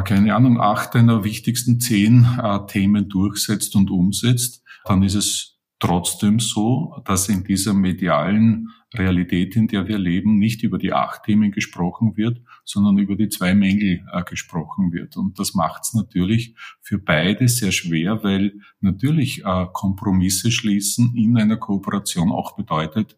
keine 0.00 0.34
Ahnung, 0.34 0.60
acht 0.60 0.94
deiner 0.94 1.24
wichtigsten 1.24 1.78
zehn 1.78 2.26
äh, 2.42 2.66
Themen 2.66 3.08
durchsetzt 3.08 3.76
und 3.76 3.90
umsetzt, 3.90 4.62
dann 4.84 5.02
ist 5.02 5.14
es 5.14 5.58
trotzdem 5.78 6.38
so, 6.38 7.02
dass 7.04 7.28
in 7.28 7.44
dieser 7.44 7.74
medialen 7.74 8.68
Realität, 8.94 9.56
in 9.56 9.66
der 9.66 9.88
wir 9.88 9.98
leben, 9.98 10.38
nicht 10.38 10.62
über 10.62 10.78
die 10.78 10.92
acht 10.92 11.24
Themen 11.24 11.50
gesprochen 11.50 12.16
wird, 12.16 12.40
sondern 12.64 12.98
über 12.98 13.16
die 13.16 13.28
zwei 13.28 13.54
Mängel 13.54 14.04
äh, 14.12 14.22
gesprochen 14.22 14.92
wird. 14.92 15.16
Und 15.16 15.38
das 15.38 15.54
macht 15.54 15.82
es 15.82 15.94
natürlich 15.94 16.54
für 16.80 16.98
beide 16.98 17.48
sehr 17.48 17.72
schwer, 17.72 18.22
weil 18.22 18.52
natürlich 18.80 19.44
äh, 19.44 19.66
Kompromisse 19.72 20.50
schließen 20.50 21.14
in 21.16 21.36
einer 21.36 21.56
Kooperation 21.56 22.30
auch 22.30 22.54
bedeutet, 22.54 23.16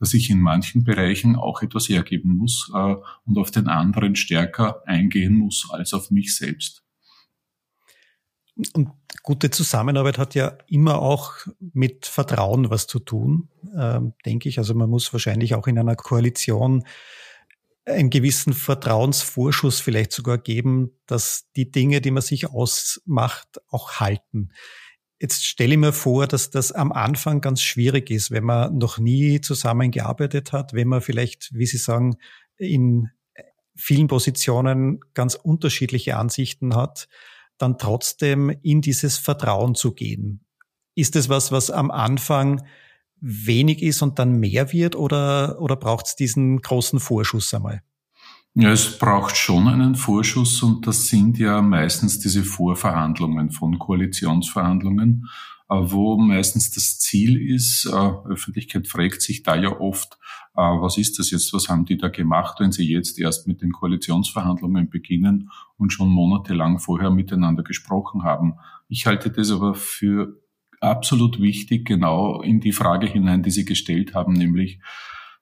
dass 0.00 0.14
ich 0.14 0.30
in 0.30 0.40
manchen 0.40 0.84
Bereichen 0.84 1.36
auch 1.36 1.62
etwas 1.62 1.88
hergeben 1.88 2.36
muss 2.36 2.70
äh, 2.74 2.96
und 3.26 3.38
auf 3.38 3.50
den 3.50 3.68
anderen 3.68 4.16
stärker 4.16 4.82
eingehen 4.86 5.34
muss 5.34 5.68
als 5.70 5.94
auf 5.94 6.10
mich 6.10 6.36
selbst. 6.36 6.82
Und 8.74 8.90
gute 9.22 9.50
Zusammenarbeit 9.50 10.18
hat 10.18 10.34
ja 10.34 10.58
immer 10.66 11.00
auch 11.00 11.32
mit 11.60 12.06
Vertrauen 12.06 12.70
was 12.70 12.86
zu 12.86 12.98
tun, 12.98 13.48
ähm, 13.76 14.14
denke 14.26 14.48
ich. 14.48 14.58
Also 14.58 14.74
man 14.74 14.90
muss 14.90 15.12
wahrscheinlich 15.12 15.54
auch 15.54 15.66
in 15.68 15.78
einer 15.78 15.94
Koalition 15.94 16.84
einen 17.84 18.10
gewissen 18.10 18.52
Vertrauensvorschuss 18.52 19.80
vielleicht 19.80 20.12
sogar 20.12 20.38
geben, 20.38 20.90
dass 21.06 21.50
die 21.56 21.70
Dinge, 21.70 22.00
die 22.00 22.10
man 22.10 22.22
sich 22.22 22.50
ausmacht, 22.50 23.60
auch 23.68 24.00
halten. 24.00 24.50
Jetzt 25.20 25.44
stelle 25.44 25.72
ich 25.72 25.78
mir 25.78 25.92
vor, 25.92 26.26
dass 26.26 26.50
das 26.50 26.70
am 26.70 26.92
Anfang 26.92 27.40
ganz 27.40 27.60
schwierig 27.60 28.10
ist, 28.10 28.30
wenn 28.30 28.44
man 28.44 28.78
noch 28.78 28.98
nie 28.98 29.40
zusammengearbeitet 29.40 30.52
hat, 30.52 30.72
wenn 30.72 30.88
man 30.88 31.00
vielleicht, 31.00 31.50
wie 31.52 31.66
Sie 31.66 31.78
sagen, 31.78 32.18
in 32.56 33.08
vielen 33.74 34.06
Positionen 34.06 35.00
ganz 35.14 35.34
unterschiedliche 35.34 36.16
Ansichten 36.16 36.74
hat 36.76 37.08
dann 37.58 37.76
trotzdem 37.78 38.50
in 38.62 38.80
dieses 38.80 39.18
Vertrauen 39.18 39.74
zu 39.74 39.92
gehen? 39.92 40.44
Ist 40.94 41.16
es 41.16 41.28
was, 41.28 41.52
was 41.52 41.70
am 41.70 41.90
Anfang 41.90 42.64
wenig 43.20 43.82
ist 43.82 44.00
und 44.00 44.18
dann 44.18 44.38
mehr 44.38 44.72
wird 44.72 44.96
oder, 44.96 45.60
oder 45.60 45.76
braucht 45.76 46.06
es 46.06 46.16
diesen 46.16 46.60
großen 46.60 47.00
Vorschuss 47.00 47.52
einmal? 47.52 47.82
Ja, 48.60 48.72
es 48.72 48.98
braucht 48.98 49.36
schon 49.36 49.68
einen 49.68 49.94
Vorschuss 49.94 50.64
und 50.64 50.84
das 50.84 51.06
sind 51.06 51.38
ja 51.38 51.62
meistens 51.62 52.18
diese 52.18 52.42
Vorverhandlungen 52.42 53.52
von 53.52 53.78
Koalitionsverhandlungen. 53.78 55.28
Äh, 55.70 55.76
wo 55.76 56.18
meistens 56.18 56.72
das 56.72 56.98
Ziel 56.98 57.40
ist, 57.40 57.86
äh, 57.86 58.28
Öffentlichkeit 58.28 58.88
fragt 58.88 59.22
sich 59.22 59.44
da 59.44 59.54
ja 59.54 59.78
oft, 59.78 60.18
äh, 60.56 60.60
was 60.60 60.98
ist 60.98 61.20
das 61.20 61.30
jetzt, 61.30 61.52
was 61.52 61.68
haben 61.68 61.84
die 61.84 61.98
da 61.98 62.08
gemacht, 62.08 62.58
wenn 62.58 62.72
sie 62.72 62.90
jetzt 62.90 63.20
erst 63.20 63.46
mit 63.46 63.62
den 63.62 63.70
Koalitionsverhandlungen 63.70 64.90
beginnen 64.90 65.50
und 65.76 65.92
schon 65.92 66.08
monatelang 66.08 66.80
vorher 66.80 67.12
miteinander 67.12 67.62
gesprochen 67.62 68.24
haben. 68.24 68.54
Ich 68.88 69.06
halte 69.06 69.30
das 69.30 69.52
aber 69.52 69.76
für 69.76 70.42
absolut 70.80 71.40
wichtig, 71.40 71.86
genau 71.86 72.42
in 72.42 72.58
die 72.58 72.72
Frage 72.72 73.06
hinein, 73.06 73.44
die 73.44 73.52
Sie 73.52 73.64
gestellt 73.64 74.14
haben, 74.16 74.32
nämlich, 74.32 74.80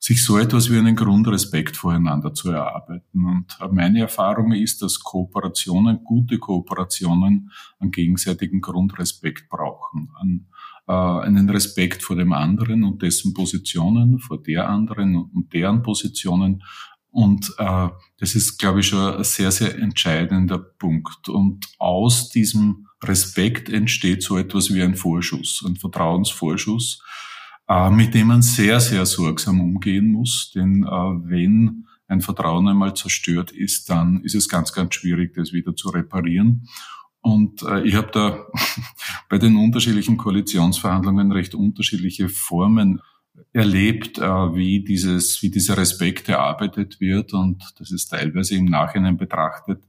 sich 0.06 0.24
so 0.24 0.38
etwas 0.38 0.70
wie 0.70 0.78
einen 0.78 0.94
Grundrespekt 0.94 1.76
voreinander 1.76 2.32
zu 2.32 2.52
erarbeiten. 2.52 3.24
Und 3.24 3.58
meine 3.72 3.98
Erfahrung 3.98 4.52
ist, 4.52 4.80
dass 4.80 5.00
Kooperationen, 5.00 6.04
gute 6.04 6.38
Kooperationen, 6.38 7.50
einen 7.80 7.90
gegenseitigen 7.90 8.60
Grundrespekt 8.60 9.48
brauchen. 9.48 10.10
An, 10.14 10.46
äh, 10.86 10.92
einen 10.92 11.50
Respekt 11.50 12.04
vor 12.04 12.14
dem 12.14 12.32
anderen 12.32 12.84
und 12.84 13.02
dessen 13.02 13.34
Positionen, 13.34 14.20
vor 14.20 14.40
der 14.40 14.68
anderen 14.68 15.16
und 15.16 15.52
deren 15.52 15.82
Positionen. 15.82 16.62
Und 17.10 17.52
äh, 17.58 17.88
das 18.18 18.36
ist, 18.36 18.58
glaube 18.58 18.80
ich, 18.80 18.86
schon 18.86 19.16
ein 19.16 19.24
sehr, 19.24 19.50
sehr 19.50 19.76
entscheidender 19.76 20.58
Punkt. 20.58 21.28
Und 21.28 21.66
aus 21.80 22.28
diesem 22.28 22.86
Respekt 23.02 23.68
entsteht 23.68 24.22
so 24.22 24.38
etwas 24.38 24.72
wie 24.72 24.84
ein 24.84 24.94
Vorschuss, 24.94 25.64
ein 25.66 25.74
Vertrauensvorschuss 25.74 27.02
äh, 27.68 27.90
mit 27.90 28.14
dem 28.14 28.28
man 28.28 28.42
sehr, 28.42 28.80
sehr 28.80 29.06
sorgsam 29.06 29.60
umgehen 29.60 30.08
muss. 30.12 30.52
Denn 30.54 30.84
äh, 30.84 30.88
wenn 30.88 31.86
ein 32.08 32.20
Vertrauen 32.20 32.68
einmal 32.68 32.94
zerstört 32.94 33.50
ist, 33.50 33.90
dann 33.90 34.22
ist 34.22 34.34
es 34.34 34.48
ganz, 34.48 34.72
ganz 34.72 34.94
schwierig, 34.94 35.34
das 35.34 35.52
wieder 35.52 35.74
zu 35.74 35.88
reparieren. 35.88 36.68
Und 37.20 37.62
äh, 37.62 37.82
ich 37.82 37.94
habe 37.96 38.10
da 38.12 38.46
bei 39.28 39.38
den 39.38 39.56
unterschiedlichen 39.56 40.16
Koalitionsverhandlungen 40.16 41.32
recht 41.32 41.54
unterschiedliche 41.54 42.28
Formen 42.28 43.00
erlebt, 43.52 44.18
äh, 44.18 44.22
wie 44.22 44.84
dieses, 44.84 45.42
wie 45.42 45.50
dieser 45.50 45.76
Respekt 45.76 46.28
erarbeitet 46.28 47.00
wird. 47.00 47.32
Und 47.32 47.64
das 47.78 47.90
ist 47.90 48.08
teilweise 48.08 48.54
im 48.54 48.66
Nachhinein 48.66 49.16
betrachtet 49.16 49.82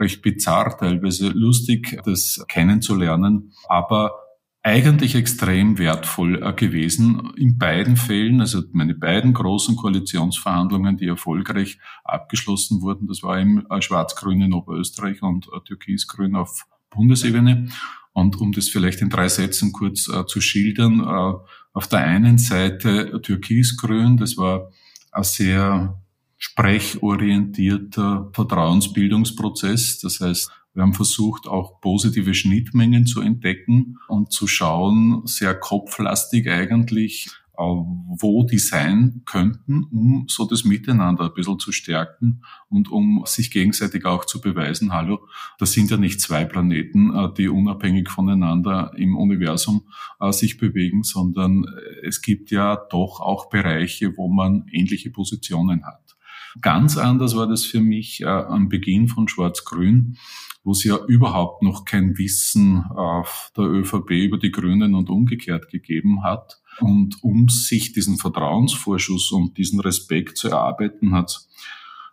recht 0.00 0.22
bizarr, 0.22 0.76
teilweise 0.78 1.28
lustig, 1.28 2.00
das 2.04 2.44
kennenzulernen. 2.48 3.52
Aber 3.68 4.12
eigentlich 4.62 5.14
extrem 5.14 5.78
wertvoll 5.78 6.42
äh, 6.42 6.52
gewesen 6.52 7.32
in 7.36 7.56
beiden 7.56 7.96
Fällen. 7.96 8.40
Also 8.40 8.62
meine 8.72 8.94
beiden 8.94 9.32
großen 9.32 9.76
Koalitionsverhandlungen, 9.76 10.98
die 10.98 11.06
erfolgreich 11.06 11.78
abgeschlossen 12.04 12.82
wurden, 12.82 13.06
das 13.06 13.22
war 13.22 13.38
im 13.38 13.66
äh, 13.70 13.80
Schwarz-Grün 13.80 14.42
in 14.42 14.52
Oberösterreich 14.52 15.22
und 15.22 15.46
äh, 15.46 15.60
Türkis-Grün 15.64 16.36
auf 16.36 16.66
Bundesebene. 16.90 17.68
Und 18.12 18.40
um 18.40 18.52
das 18.52 18.68
vielleicht 18.68 19.00
in 19.00 19.08
drei 19.08 19.28
Sätzen 19.28 19.72
kurz 19.72 20.08
äh, 20.08 20.26
zu 20.26 20.40
schildern, 20.40 21.00
äh, 21.00 21.38
auf 21.72 21.86
der 21.88 22.00
einen 22.00 22.36
Seite 22.36 23.22
Türkis-Grün, 23.22 24.18
das 24.18 24.36
war 24.36 24.70
ein 25.12 25.22
sehr 25.22 26.02
sprechorientierter 26.36 28.30
Vertrauensbildungsprozess. 28.32 30.00
Das 30.00 30.20
heißt, 30.20 30.50
wir 30.74 30.82
haben 30.82 30.94
versucht, 30.94 31.46
auch 31.48 31.80
positive 31.80 32.34
Schnittmengen 32.34 33.06
zu 33.06 33.20
entdecken 33.20 33.98
und 34.08 34.32
zu 34.32 34.46
schauen, 34.46 35.22
sehr 35.26 35.54
kopflastig 35.54 36.48
eigentlich, 36.48 37.28
äh, 37.58 37.62
wo 37.62 38.44
die 38.44 38.58
sein 38.58 39.22
könnten, 39.26 39.84
um 39.84 40.24
so 40.28 40.46
das 40.46 40.64
Miteinander 40.64 41.24
ein 41.24 41.34
bisschen 41.34 41.58
zu 41.58 41.72
stärken 41.72 42.42
und 42.68 42.88
um 42.88 43.24
sich 43.26 43.50
gegenseitig 43.50 44.06
auch 44.06 44.24
zu 44.24 44.40
beweisen, 44.40 44.92
hallo, 44.92 45.26
das 45.58 45.72
sind 45.72 45.90
ja 45.90 45.96
nicht 45.96 46.20
zwei 46.20 46.44
Planeten, 46.44 47.14
äh, 47.14 47.28
die 47.36 47.48
unabhängig 47.48 48.08
voneinander 48.08 48.92
im 48.96 49.16
Universum 49.16 49.82
äh, 50.20 50.30
sich 50.32 50.56
bewegen, 50.56 51.02
sondern 51.02 51.66
es 52.02 52.22
gibt 52.22 52.50
ja 52.50 52.76
doch 52.76 53.20
auch 53.20 53.50
Bereiche, 53.50 54.16
wo 54.16 54.28
man 54.28 54.66
ähnliche 54.70 55.10
Positionen 55.10 55.84
hat. 55.84 56.16
Ganz 56.62 56.96
anders 56.96 57.36
war 57.36 57.46
das 57.46 57.64
für 57.64 57.80
mich 57.80 58.26
am 58.26 58.68
Beginn 58.68 59.06
von 59.06 59.28
Schwarz-Grün 59.28 60.16
wo 60.62 60.72
es 60.72 60.84
ja 60.84 60.98
überhaupt 61.06 61.62
noch 61.62 61.84
kein 61.84 62.18
Wissen 62.18 62.84
auf 62.90 63.50
der 63.56 63.64
ÖVP 63.64 64.10
über 64.10 64.38
die 64.38 64.50
Grünen 64.50 64.94
und 64.94 65.10
umgekehrt 65.10 65.70
gegeben 65.70 66.22
hat. 66.22 66.60
Und 66.80 67.22
um 67.22 67.48
sich 67.48 67.92
diesen 67.92 68.16
Vertrauensvorschuss 68.16 69.32
und 69.32 69.56
diesen 69.58 69.80
Respekt 69.80 70.36
zu 70.38 70.48
erarbeiten, 70.48 71.12
hat 71.12 71.46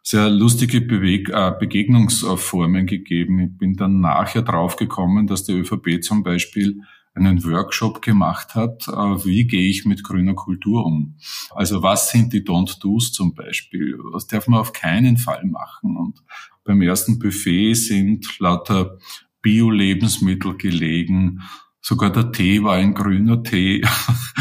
sehr 0.01 0.29
lustige 0.29 0.79
Beweg 0.79 1.29
äh, 1.29 1.51
Begegnungsformen 1.59 2.85
gegeben. 2.85 3.39
Ich 3.39 3.57
bin 3.57 3.75
dann 3.75 3.99
nachher 3.99 4.41
draufgekommen, 4.41 5.27
dass 5.27 5.43
die 5.43 5.51
ÖVP 5.51 6.01
zum 6.01 6.23
Beispiel 6.23 6.81
einen 7.17 7.43
Workshop 7.43 8.01
gemacht 8.01 8.55
hat, 8.55 8.87
äh, 8.87 9.25
wie 9.25 9.47
gehe 9.47 9.69
ich 9.69 9.85
mit 9.85 10.03
grüner 10.03 10.35
Kultur 10.35 10.85
um. 10.85 11.17
Also 11.53 11.83
was 11.83 12.11
sind 12.11 12.31
die 12.31 12.45
Don't-Dos 12.45 13.11
zum 13.11 13.33
Beispiel? 13.33 13.97
Was 14.11 14.27
darf 14.27 14.47
man 14.47 14.59
auf 14.59 14.71
keinen 14.71 15.17
Fall 15.17 15.43
machen? 15.45 15.97
Und 15.97 16.23
beim 16.67 16.81
ersten 16.81 17.17
Buffet 17.17 17.73
sind 17.73 18.39
lauter 18.39 18.97
Bio-Lebensmittel 19.41 20.57
gelegen. 20.57 21.41
Sogar 21.81 22.11
der 22.11 22.31
Tee 22.31 22.61
war 22.63 22.75
ein 22.75 22.93
grüner 22.93 23.41
Tee. 23.41 23.81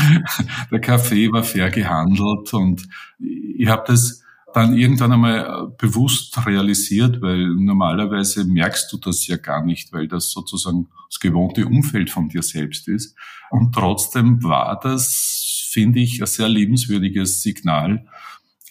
der 0.71 0.80
Kaffee 0.80 1.33
war 1.33 1.45
fair 1.45 1.71
gehandelt 1.71 2.52
und 2.52 2.87
ich 3.18 3.68
habe 3.68 3.85
das 3.87 4.23
dann 4.52 4.76
irgendwann 4.76 5.12
einmal 5.12 5.68
bewusst 5.78 6.47
realisiert, 6.47 7.21
weil 7.21 7.47
normalerweise 7.47 8.45
merkst 8.45 8.92
du 8.92 8.97
das 8.97 9.26
ja 9.26 9.37
gar 9.37 9.64
nicht, 9.64 9.92
weil 9.92 10.09
das 10.09 10.30
sozusagen 10.30 10.88
das 11.09 11.21
gewohnte 11.21 11.66
Umfeld 11.66 12.11
von 12.11 12.28
dir 12.28 12.42
selbst 12.42 12.88
ist. 12.88 13.16
Und 13.50 13.75
trotzdem 13.75 14.42
war 14.42 14.80
das 14.80 15.47
finde 15.76 16.00
ich, 16.00 16.23
ein 16.23 16.26
sehr 16.26 16.49
liebenswürdiges 16.49 17.42
Signal 17.42 18.06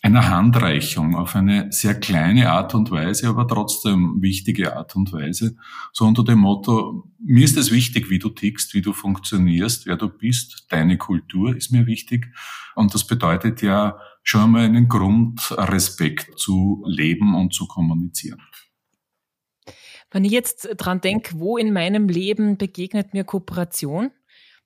einer 0.06 0.30
Handreichung 0.30 1.16
auf 1.16 1.36
eine 1.36 1.72
sehr 1.72 1.96
kleine 2.00 2.52
Art 2.52 2.76
und 2.76 2.92
Weise, 2.92 3.28
aber 3.28 3.48
trotzdem 3.48 4.22
wichtige 4.22 4.78
Art 4.78 4.96
und 4.96 5.12
Weise. 5.12 5.58
So 5.94 6.06
unter 6.06 6.24
dem 6.24 6.40
Motto, 6.40 7.10
mir 7.18 7.44
ist 7.44 7.58
es 7.58 7.72
wichtig, 7.72 8.12
wie 8.12 8.20
du 8.20 8.30
tickst, 8.30 8.76
wie 8.76 8.84
du 8.84 8.94
funktionierst, 8.94 9.88
wer 9.88 9.98
du 9.98 10.08
bist, 10.08 10.68
deine 10.70 11.00
Kultur 11.00 11.56
ist 11.56 11.72
mir 11.72 11.88
wichtig. 11.88 12.28
Und 12.76 12.94
das 12.94 13.08
bedeutet 13.08 13.64
ja 13.64 13.98
schon 14.22 14.42
einmal 14.42 14.66
einen 14.66 14.88
Grundrespekt 14.88 16.38
zu 16.38 16.84
leben 16.86 17.34
und 17.34 17.56
zu 17.56 17.66
kommunizieren. 17.66 18.42
Wenn 20.12 20.24
ich 20.24 20.32
jetzt 20.32 20.70
dran 20.78 21.02
denke, 21.02 21.40
wo 21.40 21.58
in 21.58 21.74
meinem 21.74 22.10
Leben 22.10 22.60
begegnet 22.60 23.16
mir 23.16 23.24
Kooperation, 23.24 24.12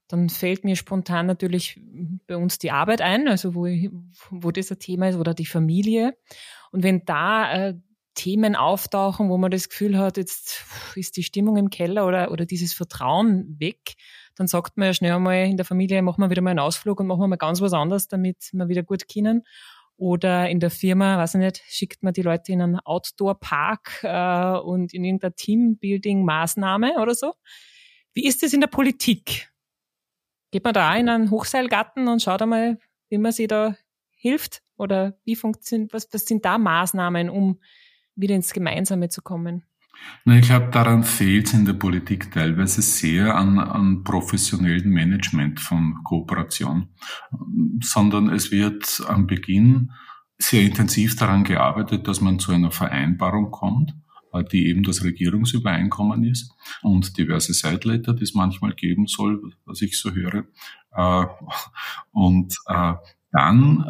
dann 0.10 0.30
fällt 0.30 0.66
mir 0.66 0.76
spontan 0.76 1.28
natürlich 1.28 1.80
bei 2.28 2.36
uns 2.36 2.58
die 2.58 2.72
Arbeit 2.72 3.00
ein, 3.00 3.28
also 3.28 3.54
wo, 3.54 3.68
wo 4.32 4.52
das 4.52 4.72
ein 4.72 4.80
Thema 4.80 5.08
ist, 5.10 5.18
oder 5.18 5.36
die 5.36 5.46
Familie. 5.46 6.18
Und 6.72 6.84
wenn 6.84 7.06
da 7.06 7.54
äh, 7.54 7.76
Themen 8.16 8.56
auftauchen, 8.56 9.30
wo 9.30 9.38
man 9.38 9.52
das 9.52 9.70
Gefühl 9.70 9.98
hat, 9.98 10.18
jetzt 10.18 10.66
ist 10.96 11.16
die 11.16 11.24
Stimmung 11.24 11.58
im 11.58 11.70
Keller 11.70 12.08
oder, 12.08 12.32
oder 12.32 12.46
dieses 12.46 12.74
Vertrauen 12.74 13.56
weg, 13.60 13.94
dann 14.36 14.48
sagt 14.48 14.78
man 14.78 14.88
ja 14.88 14.94
schnell 14.94 15.14
einmal 15.14 15.46
in 15.46 15.58
der 15.58 15.66
Familie, 15.66 16.02
machen 16.02 16.22
wir 16.22 16.32
wieder 16.32 16.42
mal 16.42 16.50
einen 16.50 16.60
Ausflug 16.60 17.00
und 17.00 17.08
machen 17.08 17.22
wir 17.22 17.28
mal 17.28 17.36
ganz 17.36 17.62
was 17.62 17.74
anderes, 17.74 18.08
damit 18.08 18.50
wir 18.52 18.68
wieder 18.68 18.84
gut 18.84 19.04
können. 19.08 19.44
Oder 19.96 20.50
in 20.50 20.60
der 20.60 20.72
Firma, 20.72 21.18
weiß 21.18 21.36
ich 21.36 21.42
nicht, 21.42 21.62
schickt 21.68 22.02
man 22.02 22.14
die 22.14 22.22
Leute 22.24 22.52
in 22.52 22.62
einen 22.62 22.80
Outdoor-Park 22.80 24.00
äh, 24.04 24.58
und 24.58 24.94
in 24.94 25.04
irgendeine 25.04 25.36
Teambuilding-Maßnahme 25.36 27.00
oder 27.02 27.14
so. 27.14 27.34
Wie 28.14 28.26
ist 28.26 28.42
das 28.42 28.54
in 28.54 28.62
der 28.62 28.68
Politik? 28.68 29.50
Geht 30.52 30.64
man 30.64 30.74
da 30.74 30.96
in 30.96 31.10
einen 31.10 31.32
Hochseilgarten 31.32 32.08
und 32.08 32.22
schaut 32.22 32.42
einmal, 32.42 32.80
wie 33.10 33.18
man 33.18 33.32
sich 33.32 33.48
da 33.48 33.76
hilft? 34.10 34.62
Oder 34.78 35.18
wie 35.26 35.36
funktioniert, 35.36 35.94
was, 35.94 36.08
was 36.12 36.26
sind 36.26 36.46
da 36.46 36.58
Maßnahmen, 36.58 37.30
um 37.30 37.60
wieder 38.16 38.36
ins 38.36 38.54
Gemeinsame 38.54 39.10
zu 39.10 39.22
kommen? 39.22 39.64
Na, 40.24 40.38
ich 40.38 40.48
glaube, 40.48 40.70
daran 40.72 41.04
fehlt 41.04 41.48
es 41.48 41.54
in 41.54 41.66
der 41.66 41.74
Politik 41.74 42.32
teilweise 42.32 42.82
sehr 42.82 43.36
an, 43.36 43.60
an 43.60 44.04
professionellem 44.04 44.90
Management 44.90 45.60
von 45.60 45.96
Kooperation, 46.04 46.96
sondern 47.82 48.30
es 48.30 48.52
wird 48.52 49.04
am 49.08 49.28
Beginn 49.28 49.92
sehr 50.38 50.62
intensiv 50.62 51.18
daran 51.18 51.44
gearbeitet, 51.44 52.08
dass 52.08 52.22
man 52.22 52.40
zu 52.40 52.54
einer 52.54 52.72
Vereinbarung 52.72 53.52
kommt 53.52 53.94
die 54.52 54.68
eben 54.68 54.84
das 54.84 55.04
Regierungsübereinkommen 55.04 56.24
ist 56.24 56.52
und 56.82 57.18
diverse 57.18 57.54
Sideletter, 57.54 58.14
die 58.14 58.24
es 58.24 58.34
manchmal 58.34 58.74
geben 58.74 59.08
soll, 59.08 59.54
was 59.66 59.82
ich 59.82 60.00
so 60.00 60.12
höre. 60.12 60.46
Äh, 60.92 61.26
und 62.12 62.56
äh, 62.68 62.94
dann 63.32 63.86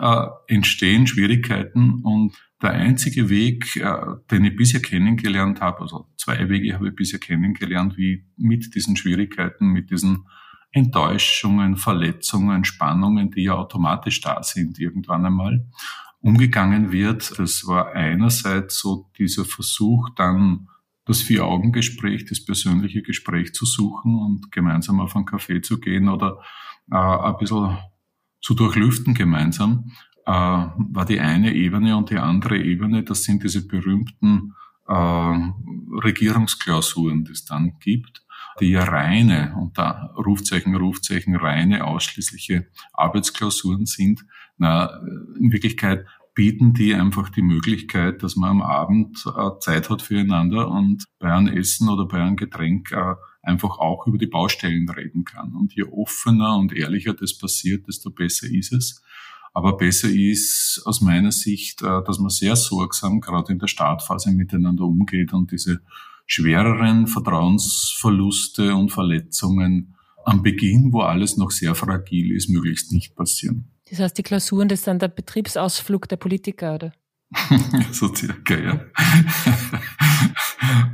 entstehen 0.48 1.08
Schwierigkeiten 1.08 2.02
und 2.04 2.36
der 2.62 2.72
einzige 2.72 3.30
Weg, 3.30 3.82
den 4.30 4.44
ich 4.44 4.56
bisher 4.58 4.82
kennengelernt 4.82 5.62
habe, 5.62 5.80
also 5.80 6.10
zwei 6.18 6.50
Wege 6.50 6.74
habe 6.74 6.90
ich 6.90 6.96
bisher 6.96 7.20
kennengelernt, 7.20 7.96
wie 7.96 8.26
mit 8.36 8.76
diesen 8.76 8.98
Schwierigkeiten, 8.98 9.68
mit 9.68 9.92
diesen 9.92 10.26
Enttäuschungen, 10.72 11.78
Verletzungen, 11.78 12.64
Spannungen, 12.64 13.32
die 13.32 13.44
ja 13.44 13.54
automatisch 13.54 14.22
da 14.22 14.44
sind 14.44 14.80
irgendwann 14.80 15.26
einmal, 15.26 15.66
umgegangen 16.22 16.92
wird. 16.92 17.40
Das 17.40 17.66
war 17.68 17.94
einerseits 17.94 18.80
so 18.80 19.10
dieser 19.18 19.46
Versuch, 19.46 20.10
dann 20.16 20.68
das 21.06 21.22
Vier-Augen-Gespräch, 21.22 22.26
das 22.26 22.46
persönliche 22.46 23.02
Gespräch 23.02 23.54
zu 23.54 23.66
suchen 23.66 24.20
und 24.20 24.52
gemeinsam 24.52 25.00
auf 25.00 25.16
einen 25.16 25.26
Café 25.26 25.62
zu 25.62 25.80
gehen 25.80 26.08
oder 26.08 26.40
äh, 26.92 26.96
ein 26.96 27.38
bisschen 27.40 27.78
zu 28.42 28.54
durchlüften 28.54 29.16
gemeinsam, 29.16 29.92
äh, 30.26 30.32
war 30.32 31.06
die 31.06 31.20
eine 31.20 31.54
Ebene 31.54 31.98
und 31.98 32.12
die 32.12 32.18
andere 32.18 32.58
Ebene, 32.58 33.04
das 33.04 33.24
sind 33.24 33.44
diese 33.44 33.68
berühmten 33.68 34.54
äh, 34.88 34.94
Regierungsklausuren, 34.94 37.26
die 37.26 37.32
es 37.32 37.46
dann 37.46 37.80
gibt, 37.80 38.24
die 38.60 38.72
ja 38.72 38.84
reine, 38.84 39.56
unter 39.60 40.14
Rufzeichen, 40.16 40.76
Rufzeichen, 40.76 41.36
reine, 41.36 41.86
ausschließliche 41.86 42.68
Arbeitsklausuren 42.94 43.86
sind, 43.86 44.26
na, 44.60 45.02
in 45.40 45.52
Wirklichkeit 45.52 46.06
bieten 46.36 46.74
die 46.74 46.94
einfach 46.94 47.30
die 47.30 47.42
Möglichkeit, 47.42 48.24
dass 48.24 48.36
man 48.36 48.52
am 48.52 48.62
Abend 48.62 49.26
äh, 49.26 49.60
Zeit 49.60 49.90
hat 49.90 50.02
füreinander 50.02 50.70
und 50.70 51.04
bei 51.20 51.34
einem 51.34 51.58
Essen 51.58 51.90
oder 51.90 52.06
bei 52.06 52.22
einem 52.22 52.36
Getränk 52.36 52.92
äh, 52.92 53.16
einfach 53.42 53.80
auch 53.80 54.08
über 54.08 54.18
die 54.18 54.28
Baustellen 54.28 54.90
reden 54.90 55.26
kann. 55.26 55.54
Und 55.54 55.74
je 55.74 55.84
offener 55.84 56.56
und 56.56 56.74
ehrlicher 56.74 57.14
das 57.14 57.38
passiert, 57.38 57.88
desto 57.88 58.12
besser 58.12 58.48
ist 58.48 58.72
es. 58.72 59.02
Aber 59.54 59.76
besser 59.78 60.08
ist 60.10 60.82
aus 60.86 61.02
meiner 61.02 61.32
Sicht, 61.32 61.82
äh, 61.82 62.04
dass 62.06 62.20
man 62.20 62.30
sehr 62.30 62.56
sorgsam 62.56 63.20
gerade 63.20 63.52
in 63.52 63.60
der 63.60 63.68
Startphase 63.68 64.32
miteinander 64.32 64.86
umgeht 64.86 65.34
und 65.34 65.52
diese 65.52 65.82
schwereren 66.26 67.08
Vertrauensverluste 67.08 68.76
und 68.76 68.92
Verletzungen 68.92 69.96
am 70.24 70.44
Beginn, 70.44 70.94
wo 70.94 71.02
alles 71.02 71.38
noch 71.38 71.52
sehr 71.52 71.76
fragil 71.76 72.32
ist, 72.36 72.50
möglichst 72.50 72.92
nicht 72.92 73.16
passieren. 73.16 73.72
Das 73.90 74.00
heißt, 74.00 74.18
die 74.18 74.24
Klausuren, 74.24 74.68
das 74.68 74.84
sind 74.84 75.02
der 75.02 75.08
Betriebsausflug 75.08 76.08
der 76.08 76.18
Politiker, 76.18 76.76
oder? 76.76 76.92
so 77.92 78.14
circa, 78.14 78.58
ja. 78.58 78.80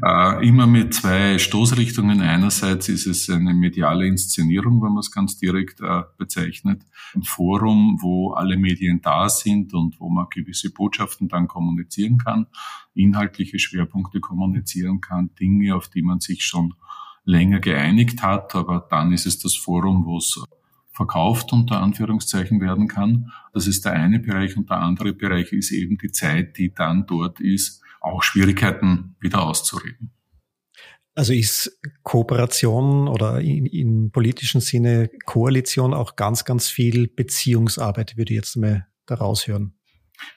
äh, 0.39 0.47
immer 0.47 0.67
mit 0.67 0.93
zwei 0.93 1.37
Stoßrichtungen. 1.37 2.21
Einerseits 2.21 2.89
ist 2.89 3.07
es 3.07 3.29
eine 3.29 3.53
mediale 3.53 4.05
Inszenierung, 4.05 4.81
wenn 4.81 4.91
man 4.91 4.99
es 4.99 5.11
ganz 5.11 5.37
direkt 5.37 5.79
äh, 5.79 6.03
bezeichnet. 6.17 6.83
Ein 7.13 7.23
Forum, 7.23 7.99
wo 8.01 8.33
alle 8.33 8.57
Medien 8.57 9.01
da 9.01 9.29
sind 9.29 9.73
und 9.73 9.99
wo 9.99 10.09
man 10.09 10.27
gewisse 10.29 10.71
Botschaften 10.71 11.29
dann 11.29 11.47
kommunizieren 11.47 12.17
kann, 12.17 12.47
inhaltliche 12.93 13.59
Schwerpunkte 13.59 14.19
kommunizieren 14.19 14.99
kann, 14.99 15.33
Dinge, 15.39 15.73
auf 15.75 15.87
die 15.87 16.01
man 16.01 16.19
sich 16.19 16.43
schon 16.43 16.73
länger 17.23 17.59
geeinigt 17.59 18.21
hat, 18.21 18.55
aber 18.55 18.85
dann 18.89 19.11
ist 19.11 19.25
es 19.25 19.39
das 19.39 19.55
Forum, 19.55 20.05
wo 20.05 20.17
es 20.17 20.43
verkauft 20.95 21.51
unter 21.53 21.81
Anführungszeichen 21.81 22.61
werden 22.61 22.87
kann. 22.87 23.31
Das 23.53 23.67
ist 23.67 23.85
der 23.85 23.93
eine 23.93 24.19
Bereich 24.19 24.55
und 24.57 24.69
der 24.69 24.77
andere 24.77 25.13
Bereich 25.13 25.51
ist 25.51 25.71
eben 25.71 25.97
die 25.97 26.11
Zeit, 26.11 26.57
die 26.57 26.73
dann 26.73 27.05
dort 27.05 27.39
ist, 27.39 27.81
auch 28.01 28.23
Schwierigkeiten 28.23 29.15
wieder 29.19 29.43
auszureden. 29.43 30.11
Also 31.15 31.33
ist 31.33 31.79
Kooperation 32.03 33.07
oder 33.07 33.39
in, 33.39 33.65
im 33.65 34.11
politischen 34.11 34.59
Sinne 34.59 35.09
Koalition 35.25 35.93
auch 35.93 36.15
ganz, 36.15 36.43
ganz 36.43 36.67
viel 36.67 37.07
Beziehungsarbeit, 37.07 38.17
würde 38.17 38.33
ich 38.33 38.37
jetzt 38.37 38.57
mal 38.57 38.87
daraus 39.05 39.47
hören. 39.47 39.73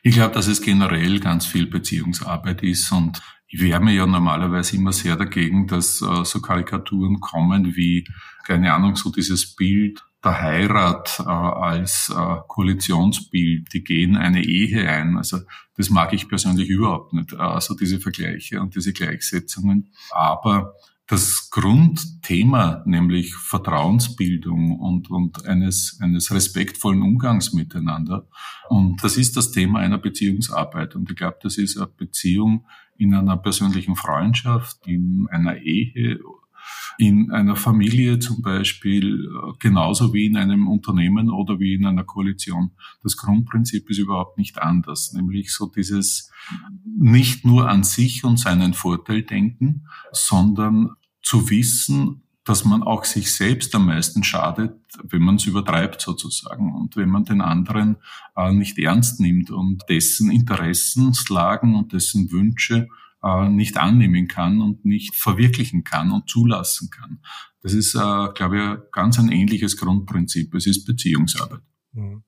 Ich 0.02 0.14
glaube, 0.14 0.34
dass 0.34 0.46
es 0.46 0.62
generell 0.62 1.20
ganz 1.20 1.46
viel 1.46 1.66
Beziehungsarbeit 1.66 2.62
ist 2.62 2.90
und 2.92 3.20
ich 3.48 3.60
wehre 3.60 3.80
mir 3.80 3.92
ja 3.92 4.06
normalerweise 4.06 4.76
immer 4.76 4.92
sehr 4.92 5.16
dagegen, 5.16 5.66
dass 5.66 6.02
äh, 6.02 6.24
so 6.24 6.40
Karikaturen 6.40 7.18
kommen 7.20 7.74
wie, 7.76 8.06
keine 8.44 8.72
Ahnung, 8.74 8.94
so 8.96 9.10
dieses 9.10 9.56
Bild 9.56 10.04
der 10.24 10.40
Heirat 10.40 11.20
äh, 11.20 11.28
als 11.30 12.12
äh, 12.14 12.36
Koalitionsbild, 12.48 13.72
die 13.72 13.84
gehen 13.84 14.16
eine 14.16 14.44
Ehe 14.44 14.88
ein. 14.90 15.16
Also 15.16 15.38
das 15.76 15.90
mag 15.90 16.12
ich 16.12 16.28
persönlich 16.28 16.68
überhaupt 16.68 17.12
nicht, 17.12 17.34
also 17.34 17.74
diese 17.74 18.00
Vergleiche 18.00 18.60
und 18.60 18.74
diese 18.74 18.92
Gleichsetzungen. 18.92 19.92
Aber 20.10 20.74
das 21.06 21.48
Grundthema, 21.50 22.82
nämlich 22.84 23.34
Vertrauensbildung 23.34 24.78
und, 24.78 25.10
und 25.10 25.46
eines, 25.46 25.98
eines 26.02 26.30
respektvollen 26.30 27.00
Umgangs 27.00 27.54
miteinander. 27.54 28.28
Und 28.68 29.02
das 29.02 29.16
ist 29.16 29.36
das 29.36 29.50
Thema 29.50 29.78
einer 29.78 29.96
Beziehungsarbeit. 29.96 30.94
Und 30.96 31.10
ich 31.10 31.16
glaube, 31.16 31.38
das 31.42 31.56
ist 31.56 31.78
eine 31.78 31.86
Beziehung 31.86 32.66
in 32.98 33.14
einer 33.14 33.38
persönlichen 33.38 33.96
Freundschaft, 33.96 34.86
in 34.86 35.26
einer 35.30 35.56
Ehe 35.56 36.18
in 36.98 37.30
einer 37.30 37.56
Familie 37.56 38.18
zum 38.18 38.42
Beispiel 38.42 39.24
äh, 39.24 39.52
genauso 39.58 40.12
wie 40.12 40.26
in 40.26 40.36
einem 40.36 40.68
Unternehmen 40.68 41.30
oder 41.30 41.60
wie 41.60 41.74
in 41.74 41.86
einer 41.86 42.04
Koalition. 42.04 42.72
Das 43.02 43.16
Grundprinzip 43.16 43.88
ist 43.88 43.98
überhaupt 43.98 44.38
nicht 44.38 44.60
anders, 44.60 45.12
nämlich 45.12 45.52
so 45.52 45.66
dieses 45.66 46.30
nicht 46.84 47.44
nur 47.44 47.68
an 47.68 47.84
sich 47.84 48.24
und 48.24 48.38
seinen 48.38 48.74
Vorteil 48.74 49.22
denken, 49.22 49.86
sondern 50.12 50.90
zu 51.22 51.50
wissen, 51.50 52.22
dass 52.48 52.64
man 52.64 52.82
auch 52.82 53.04
sich 53.04 53.32
selbst 53.32 53.74
am 53.74 53.86
meisten 53.86 54.24
schadet, 54.24 54.74
wenn 55.02 55.20
man 55.20 55.36
es 55.36 55.44
übertreibt 55.44 56.00
sozusagen 56.00 56.74
und 56.74 56.96
wenn 56.96 57.10
man 57.10 57.24
den 57.24 57.42
anderen 57.42 57.96
äh, 58.36 58.52
nicht 58.52 58.78
ernst 58.78 59.20
nimmt 59.20 59.50
und 59.50 59.84
dessen 59.90 60.30
Interessenslagen 60.30 61.74
und 61.74 61.92
dessen 61.92 62.32
Wünsche 62.32 62.88
äh, 63.22 63.48
nicht 63.48 63.76
annehmen 63.78 64.28
kann 64.28 64.60
und 64.60 64.84
nicht 64.84 65.16
verwirklichen 65.16 65.84
kann 65.84 66.12
und 66.12 66.28
zulassen 66.28 66.90
kann. 66.90 67.20
Das 67.62 67.72
ist, 67.72 67.94
äh, 67.94 68.28
glaube 68.34 68.58
ich, 68.58 68.92
ganz 68.92 69.18
ein 69.18 69.30
ähnliches 69.30 69.76
Grundprinzip. 69.76 70.54
Es 70.54 70.66
ist 70.66 70.84
Beziehungsarbeit. 70.84 71.60
Mhm. 71.92 72.22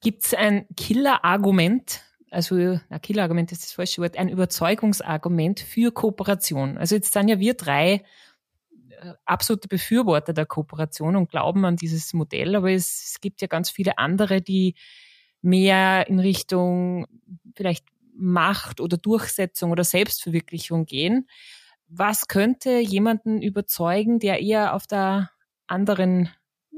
Gibt 0.00 0.24
es 0.24 0.34
ein 0.34 0.66
Killer-Argument, 0.76 2.02
also 2.30 2.54
ein 2.56 3.00
Killer-Argument 3.02 3.52
ist 3.52 3.64
das 3.64 3.72
falsche 3.72 4.00
Wort, 4.00 4.16
ein 4.16 4.30
Überzeugungsargument 4.30 5.60
für 5.60 5.92
Kooperation? 5.92 6.78
Also 6.78 6.94
jetzt 6.94 7.12
sind 7.12 7.28
ja 7.28 7.38
wir 7.38 7.54
drei 7.54 8.02
äh, 8.88 9.12
absolute 9.26 9.68
Befürworter 9.68 10.32
der 10.32 10.46
Kooperation 10.46 11.16
und 11.16 11.30
glauben 11.30 11.66
an 11.66 11.76
dieses 11.76 12.14
Modell, 12.14 12.56
aber 12.56 12.70
es, 12.70 13.10
es 13.10 13.20
gibt 13.20 13.42
ja 13.42 13.48
ganz 13.48 13.68
viele 13.68 13.98
andere, 13.98 14.40
die 14.40 14.74
mehr 15.42 16.08
in 16.08 16.18
Richtung 16.18 17.06
vielleicht 17.54 17.84
Macht 18.20 18.80
oder 18.80 18.96
Durchsetzung 18.96 19.70
oder 19.70 19.84
Selbstverwirklichung 19.84 20.86
gehen. 20.86 21.26
Was 21.88 22.28
könnte 22.28 22.78
jemanden 22.78 23.42
überzeugen, 23.42 24.18
der 24.18 24.40
eher 24.40 24.74
auf 24.74 24.86
der 24.86 25.30
anderen 25.66 26.28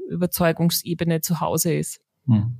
Überzeugungsebene 0.09 1.21
zu 1.21 1.39
Hause 1.39 1.73
ist? 1.73 2.01
Hm. 2.25 2.57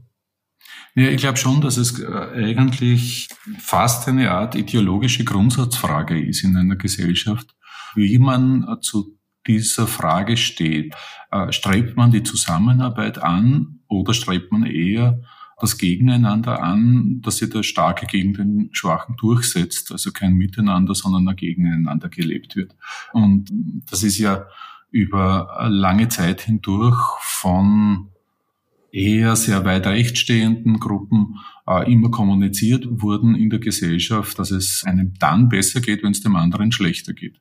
Ja, 0.95 1.09
ich 1.09 1.17
glaube 1.17 1.37
schon, 1.37 1.61
dass 1.61 1.77
es 1.77 1.99
äh, 1.99 2.05
eigentlich 2.05 3.29
fast 3.57 4.07
eine 4.07 4.31
Art 4.31 4.55
ideologische 4.55 5.23
Grundsatzfrage 5.23 6.19
ist 6.23 6.43
in 6.43 6.55
einer 6.55 6.75
Gesellschaft, 6.75 7.55
wie 7.95 8.19
man 8.19 8.63
äh, 8.67 8.79
zu 8.81 9.17
dieser 9.47 9.87
Frage 9.87 10.37
steht. 10.37 10.95
Äh, 11.31 11.51
strebt 11.51 11.97
man 11.97 12.11
die 12.11 12.23
Zusammenarbeit 12.23 13.17
an 13.17 13.81
oder 13.87 14.13
strebt 14.13 14.51
man 14.51 14.65
eher 14.65 15.21
das 15.59 15.77
Gegeneinander 15.77 16.61
an, 16.61 17.21
dass 17.21 17.37
sich 17.37 17.49
der 17.49 17.63
Starke 17.63 18.05
gegen 18.05 18.33
den 18.33 18.69
Schwachen 18.71 19.15
durchsetzt, 19.17 19.91
also 19.91 20.11
kein 20.11 20.33
Miteinander, 20.33 20.95
sondern 20.95 21.27
ein 21.27 21.35
Gegeneinander 21.35 22.09
gelebt 22.09 22.55
wird. 22.55 22.75
Und 23.13 23.51
das 23.89 24.03
ist 24.03 24.17
ja 24.17 24.45
über 24.91 25.67
lange 25.69 26.07
Zeit 26.09 26.41
hindurch 26.41 26.99
von 27.21 28.09
eher 28.91 29.35
sehr 29.35 29.65
weit 29.65 29.87
rechts 29.87 30.19
stehenden 30.19 30.79
Gruppen 30.79 31.39
äh, 31.67 31.91
immer 31.91 32.11
kommuniziert 32.11 32.85
wurden 32.87 33.33
in 33.33 33.49
der 33.49 33.59
Gesellschaft, 33.59 34.37
dass 34.37 34.51
es 34.51 34.83
einem 34.85 35.13
dann 35.17 35.49
besser 35.49 35.81
geht, 35.81 36.03
wenn 36.03 36.11
es 36.11 36.21
dem 36.21 36.35
anderen 36.35 36.71
schlechter 36.71 37.13
geht. 37.13 37.39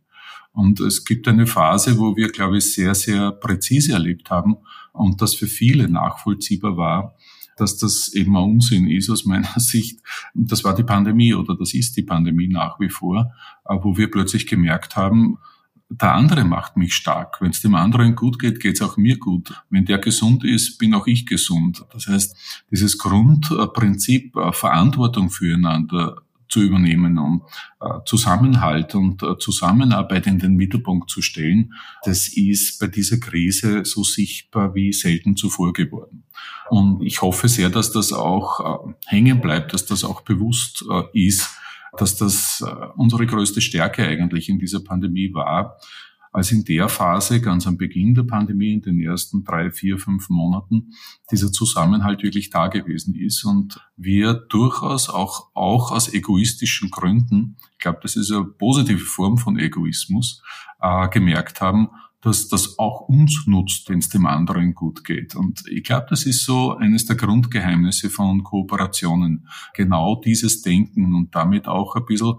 Und 0.54 0.80
es 0.80 1.04
gibt 1.04 1.28
eine 1.28 1.46
Phase, 1.46 1.98
wo 1.98 2.16
wir, 2.16 2.28
glaube 2.28 2.58
ich, 2.58 2.72
sehr, 2.72 2.94
sehr 2.94 3.32
präzise 3.32 3.92
erlebt 3.92 4.30
haben 4.30 4.56
und 4.92 5.20
das 5.22 5.34
für 5.34 5.46
viele 5.46 5.88
nachvollziehbar 5.88 6.76
war, 6.76 7.16
dass 7.62 7.78
das 7.78 8.12
eben 8.12 8.36
ein 8.36 8.42
Unsinn 8.42 8.90
ist 8.90 9.08
aus 9.08 9.24
meiner 9.24 9.48
Sicht. 9.58 10.00
Das 10.34 10.64
war 10.64 10.74
die 10.74 10.82
Pandemie 10.82 11.32
oder 11.32 11.56
das 11.56 11.72
ist 11.72 11.96
die 11.96 12.02
Pandemie 12.02 12.48
nach 12.48 12.78
wie 12.80 12.90
vor, 12.90 13.32
äh, 13.64 13.76
wo 13.80 13.96
wir 13.96 14.10
plötzlich 14.10 14.46
gemerkt 14.46 14.96
haben, 14.96 15.38
der 15.88 16.14
andere 16.14 16.44
macht 16.44 16.76
mich 16.76 16.94
stark. 16.94 17.40
Wenn 17.40 17.50
es 17.50 17.60
dem 17.60 17.74
anderen 17.74 18.16
gut 18.16 18.38
geht, 18.38 18.60
geht 18.60 18.76
es 18.76 18.82
auch 18.82 18.96
mir 18.96 19.18
gut. 19.18 19.52
Wenn 19.68 19.84
der 19.84 19.98
gesund 19.98 20.42
ist, 20.42 20.78
bin 20.78 20.94
auch 20.94 21.06
ich 21.06 21.26
gesund. 21.26 21.84
Das 21.92 22.06
heißt, 22.06 22.36
dieses 22.70 22.98
Grundprinzip 22.98 24.36
äh, 24.36 24.52
Verantwortung 24.52 25.30
füreinander 25.30 26.22
zu 26.52 26.60
übernehmen 26.60 27.18
und 27.18 27.42
äh, 27.80 28.00
Zusammenhalt 28.04 28.94
und 28.94 29.22
äh, 29.22 29.38
Zusammenarbeit 29.38 30.26
in 30.26 30.38
den 30.38 30.54
Mittelpunkt 30.54 31.10
zu 31.10 31.22
stellen, 31.22 31.72
das 32.04 32.28
ist 32.28 32.78
bei 32.78 32.86
dieser 32.86 33.18
Krise 33.18 33.84
so 33.84 34.04
sichtbar 34.04 34.74
wie 34.74 34.92
selten 34.92 35.36
zuvor 35.36 35.72
geworden. 35.72 36.24
Und 36.68 37.02
ich 37.02 37.22
hoffe 37.22 37.48
sehr, 37.48 37.70
dass 37.70 37.92
das 37.92 38.12
auch 38.12 38.94
hängen 39.06 39.40
bleibt, 39.40 39.74
dass 39.74 39.84
das 39.84 40.04
auch 40.04 40.22
bewusst 40.22 40.84
ist, 41.12 41.50
dass 41.96 42.16
das 42.16 42.64
äh, 42.66 42.86
unsere 42.96 43.26
größte 43.26 43.60
Stärke 43.60 44.06
eigentlich 44.06 44.48
in 44.48 44.58
dieser 44.58 44.80
Pandemie 44.80 45.32
war, 45.34 45.78
als 46.32 46.50
in 46.50 46.64
der 46.64 46.88
Phase, 46.88 47.40
ganz 47.40 47.66
am 47.66 47.76
Beginn 47.76 48.14
der 48.14 48.22
Pandemie, 48.22 48.72
in 48.72 48.80
den 48.80 49.00
ersten 49.00 49.44
drei, 49.44 49.70
vier, 49.70 49.98
fünf 49.98 50.30
Monaten, 50.30 50.94
dieser 51.30 51.52
Zusammenhalt 51.52 52.22
wirklich 52.22 52.48
da 52.48 52.68
gewesen 52.68 53.14
ist 53.14 53.44
und 53.44 53.78
wir 53.96 54.34
durchaus 54.34 55.10
auch, 55.10 55.50
auch 55.54 55.92
aus 55.92 56.12
egoistischen 56.12 56.90
Gründen, 56.90 57.56
ich 57.72 57.78
glaube, 57.78 57.98
das 58.02 58.16
ist 58.16 58.32
eine 58.32 58.44
positive 58.44 59.04
Form 59.04 59.36
von 59.36 59.58
Egoismus, 59.58 60.42
äh, 60.80 61.08
gemerkt 61.08 61.60
haben, 61.60 61.88
dass 62.22 62.48
das 62.48 62.78
auch 62.78 63.08
uns 63.08 63.46
nutzt, 63.46 63.88
wenn 63.88 63.98
es 63.98 64.08
dem 64.08 64.26
anderen 64.26 64.74
gut 64.74 65.04
geht. 65.04 65.34
Und 65.34 65.64
ich 65.68 65.82
glaube, 65.82 66.06
das 66.08 66.24
ist 66.24 66.44
so 66.44 66.76
eines 66.76 67.04
der 67.04 67.16
Grundgeheimnisse 67.16 68.10
von 68.10 68.44
Kooperationen. 68.44 69.48
Genau 69.74 70.20
dieses 70.24 70.62
Denken 70.62 71.14
und 71.14 71.34
damit 71.34 71.66
auch 71.66 71.96
ein 71.96 72.06
bisschen 72.06 72.34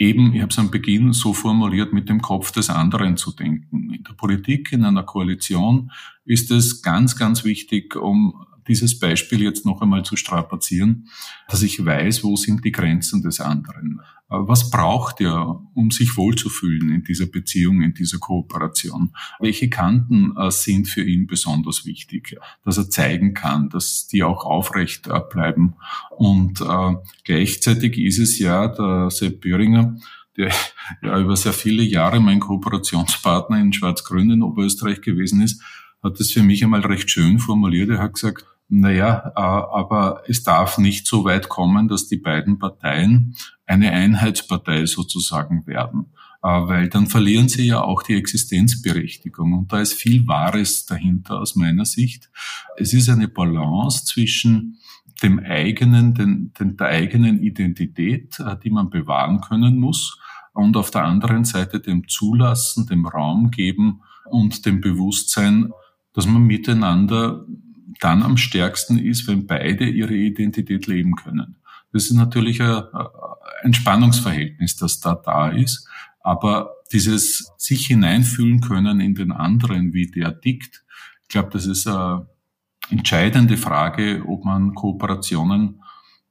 eben, 0.00 0.34
ich 0.34 0.40
habe 0.40 0.50
es 0.50 0.58
am 0.58 0.70
Beginn 0.70 1.12
so 1.12 1.34
formuliert, 1.34 1.92
mit 1.92 2.08
dem 2.08 2.22
Kopf 2.22 2.50
des 2.50 2.70
anderen 2.70 3.16
zu 3.16 3.32
denken. 3.32 3.92
In 3.92 4.02
der 4.02 4.14
Politik, 4.14 4.72
in 4.72 4.84
einer 4.84 5.02
Koalition 5.02 5.92
ist 6.24 6.50
es 6.50 6.82
ganz, 6.82 7.16
ganz 7.16 7.44
wichtig, 7.44 7.94
um 7.94 8.46
dieses 8.68 8.98
Beispiel 8.98 9.42
jetzt 9.42 9.64
noch 9.66 9.80
einmal 9.82 10.04
zu 10.04 10.16
strapazieren, 10.16 11.08
dass 11.48 11.62
ich 11.62 11.84
weiß, 11.84 12.24
wo 12.24 12.36
sind 12.36 12.64
die 12.64 12.72
Grenzen 12.72 13.22
des 13.22 13.40
anderen. 13.40 14.00
Äh, 14.30 14.36
was 14.38 14.70
braucht 14.70 15.20
er, 15.20 15.60
um 15.74 15.90
sich 15.90 16.16
wohlzufühlen 16.16 16.90
in 16.90 17.02
dieser 17.02 17.26
Beziehung, 17.26 17.82
in 17.82 17.94
dieser 17.94 18.18
Kooperation? 18.18 19.12
Welche 19.40 19.68
Kanten 19.68 20.36
äh, 20.36 20.50
sind 20.50 20.88
für 20.88 21.02
ihn 21.02 21.26
besonders 21.26 21.84
wichtig, 21.84 22.36
dass 22.64 22.78
er 22.78 22.88
zeigen 22.88 23.34
kann, 23.34 23.68
dass 23.68 24.06
die 24.06 24.22
auch 24.22 24.44
aufrecht 24.44 25.08
äh, 25.08 25.20
bleiben? 25.30 25.74
Und 26.10 26.62
gleichzeitig 27.24 27.98
ist 27.98 28.18
es 28.18 28.38
ja 28.38 28.68
der 28.68 29.10
Sepp 29.10 29.40
Böhringer, 29.40 29.96
der 30.36 30.52
ja 31.02 31.18
über 31.18 31.36
sehr 31.36 31.52
viele 31.52 31.82
Jahre 31.82 32.20
mein 32.20 32.40
Kooperationspartner 32.40 33.58
in 33.58 33.72
Schwarz-Grün 33.72 34.30
in 34.30 34.42
Oberösterreich 34.42 35.00
gewesen 35.00 35.42
ist, 35.42 35.62
hat 36.02 36.20
es 36.20 36.32
für 36.32 36.42
mich 36.42 36.62
einmal 36.62 36.80
recht 36.80 37.10
schön 37.10 37.38
formuliert. 37.38 37.90
Er 37.90 37.98
hat 37.98 38.14
gesagt, 38.14 38.44
naja, 38.72 39.32
äh, 39.36 39.40
aber 39.40 40.22
es 40.28 40.44
darf 40.44 40.78
nicht 40.78 41.06
so 41.06 41.24
weit 41.24 41.48
kommen, 41.48 41.88
dass 41.88 42.06
die 42.06 42.18
beiden 42.18 42.58
Parteien 42.60 43.34
eine 43.66 43.90
Einheitspartei 43.90 44.86
sozusagen 44.86 45.66
werden, 45.66 46.12
äh, 46.42 46.48
weil 46.48 46.88
dann 46.88 47.08
verlieren 47.08 47.48
sie 47.48 47.66
ja 47.66 47.82
auch 47.82 48.04
die 48.04 48.14
Existenzberechtigung. 48.14 49.54
Und 49.54 49.72
da 49.72 49.80
ist 49.80 49.94
viel 49.94 50.26
Wahres 50.28 50.86
dahinter 50.86 51.40
aus 51.40 51.56
meiner 51.56 51.84
Sicht. 51.84 52.30
Es 52.76 52.92
ist 52.92 53.08
eine 53.08 53.26
Balance 53.26 54.04
zwischen 54.04 54.78
dem 55.20 55.40
eigenen, 55.40 56.14
den, 56.14 56.52
den, 56.58 56.76
der 56.76 56.86
eigenen 56.86 57.42
Identität, 57.42 58.38
äh, 58.38 58.56
die 58.62 58.70
man 58.70 58.88
bewahren 58.88 59.40
können 59.40 59.78
muss, 59.78 60.16
und 60.52 60.76
auf 60.76 60.90
der 60.90 61.04
anderen 61.04 61.44
Seite 61.44 61.80
dem 61.80 62.08
Zulassen, 62.08 62.86
dem 62.86 63.06
Raum 63.06 63.50
geben 63.50 64.02
und 64.26 64.66
dem 64.66 64.80
Bewusstsein, 64.80 65.70
dass 66.12 66.26
man 66.26 66.42
miteinander 66.42 67.44
dann 68.00 68.22
am 68.22 68.36
stärksten 68.36 68.98
ist, 68.98 69.28
wenn 69.28 69.46
beide 69.46 69.88
ihre 69.88 70.14
Identität 70.14 70.86
leben 70.86 71.14
können. 71.14 71.56
Das 71.92 72.04
ist 72.04 72.14
natürlich 72.14 72.60
ein 72.62 73.74
Spannungsverhältnis, 73.74 74.76
das 74.76 75.00
da 75.00 75.14
da 75.14 75.48
ist. 75.50 75.88
Aber 76.22 76.70
dieses 76.92 77.52
sich 77.56 77.86
hineinfühlen 77.86 78.60
können 78.60 79.00
in 79.00 79.14
den 79.14 79.32
anderen, 79.32 79.92
wie 79.92 80.10
der 80.10 80.40
tickt, 80.40 80.84
ich 81.22 81.28
glaube, 81.28 81.50
das 81.52 81.66
ist 81.66 81.86
eine 81.86 82.26
entscheidende 82.90 83.56
Frage, 83.56 84.24
ob 84.26 84.44
man 84.44 84.74
Kooperationen 84.74 85.82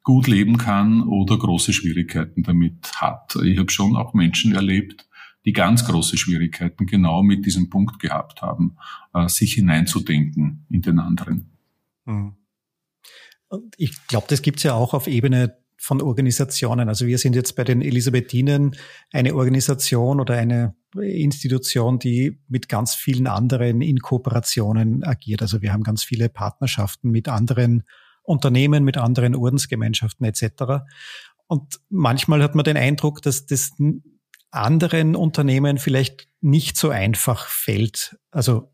gut 0.04 0.28
leben 0.28 0.58
kann 0.58 1.04
oder 1.04 1.38
große 1.38 1.72
Schwierigkeiten 1.72 2.44
damit 2.44 2.92
hat. 2.96 3.38
Ich 3.44 3.58
habe 3.58 3.72
schon 3.72 3.96
auch 3.96 4.14
Menschen 4.14 4.56
erlebt, 4.56 5.08
die 5.46 5.54
ganz 5.54 5.86
große 5.86 6.18
Schwierigkeiten 6.18 6.86
genau 6.86 7.24
mit 7.24 7.46
diesem 7.46 7.70
Punkt 7.70 8.00
gehabt 8.00 8.42
haben, 8.42 8.76
äh, 9.14 9.28
sich 9.30 9.54
hineinzudenken 9.54 10.66
in 10.70 10.82
den 10.82 11.00
anderen. 11.00 11.49
Mhm. 12.10 12.36
Und 13.48 13.74
ich 13.78 14.08
glaube, 14.08 14.28
das 14.30 14.42
gibt's 14.42 14.64
ja 14.64 14.74
auch 14.74 14.94
auf 14.94 15.08
Ebene 15.08 15.58
von 15.78 16.02
Organisationen. 16.02 16.90
Also 16.90 17.08
wir 17.08 17.18
sind 17.18 17.36
jetzt 17.36 17.56
bei 17.56 17.64
den 17.64 17.82
Elisabethinen 17.82 18.76
eine 19.12 19.34
Organisation 19.34 20.20
oder 20.20 20.36
eine 20.36 20.76
Institution, 20.96 22.00
die 22.00 22.42
mit 22.48 22.68
ganz 22.68 22.96
vielen 22.96 23.28
anderen 23.28 23.82
in 23.82 24.00
Kooperationen 24.00 25.04
agiert. 25.04 25.42
Also 25.42 25.62
wir 25.62 25.72
haben 25.72 25.84
ganz 25.84 26.04
viele 26.04 26.30
Partnerschaften 26.30 27.10
mit 27.12 27.30
anderen 27.30 27.84
Unternehmen, 28.24 28.84
mit 28.84 28.98
anderen 28.98 29.36
Ordensgemeinschaften 29.36 30.26
etc. 30.26 30.84
Und 31.48 31.80
manchmal 31.90 32.44
hat 32.44 32.56
man 32.56 32.66
den 32.66 32.78
Eindruck, 32.78 33.22
dass 33.22 33.46
das 33.46 33.72
anderen 34.52 35.16
Unternehmen 35.16 35.78
vielleicht 35.78 36.28
nicht 36.42 36.76
so 36.76 36.90
einfach 36.90 37.48
fällt. 37.48 38.18
Also 38.32 38.72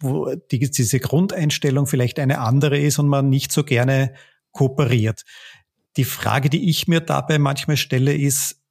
wo 0.00 0.34
die, 0.34 0.70
diese 0.70 1.00
Grundeinstellung 1.00 1.86
vielleicht 1.86 2.18
eine 2.18 2.40
andere 2.40 2.78
ist 2.78 2.98
und 2.98 3.08
man 3.08 3.28
nicht 3.28 3.52
so 3.52 3.64
gerne 3.64 4.14
kooperiert. 4.52 5.24
Die 5.96 6.04
Frage, 6.04 6.50
die 6.50 6.70
ich 6.70 6.88
mir 6.88 7.00
dabei 7.00 7.38
manchmal 7.38 7.76
stelle, 7.76 8.14
ist, 8.14 8.62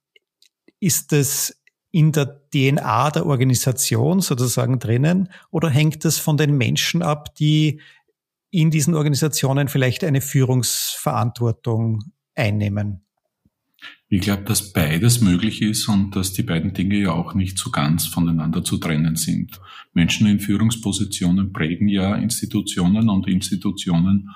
ist 0.80 1.12
es 1.12 1.62
in 1.92 2.12
der 2.12 2.48
DNA 2.50 3.10
der 3.10 3.26
Organisation 3.26 4.20
sozusagen 4.20 4.78
drinnen 4.78 5.30
oder 5.50 5.68
hängt 5.68 6.04
es 6.04 6.18
von 6.18 6.36
den 6.36 6.56
Menschen 6.56 7.02
ab, 7.02 7.34
die 7.34 7.80
in 8.50 8.70
diesen 8.70 8.94
Organisationen 8.94 9.68
vielleicht 9.68 10.04
eine 10.04 10.20
Führungsverantwortung 10.20 12.12
einnehmen? 12.34 13.04
Ich 14.12 14.22
glaube, 14.22 14.42
dass 14.42 14.72
beides 14.72 15.20
möglich 15.20 15.62
ist 15.62 15.86
und 15.86 16.16
dass 16.16 16.32
die 16.32 16.42
beiden 16.42 16.74
Dinge 16.74 16.98
ja 16.98 17.12
auch 17.12 17.34
nicht 17.34 17.56
so 17.56 17.70
ganz 17.70 18.06
voneinander 18.06 18.64
zu 18.64 18.76
trennen 18.76 19.14
sind. 19.14 19.60
Menschen 19.94 20.26
in 20.26 20.40
Führungspositionen 20.40 21.52
prägen 21.52 21.86
ja 21.86 22.16
Institutionen 22.16 23.08
und 23.08 23.28
Institutionen 23.28 24.30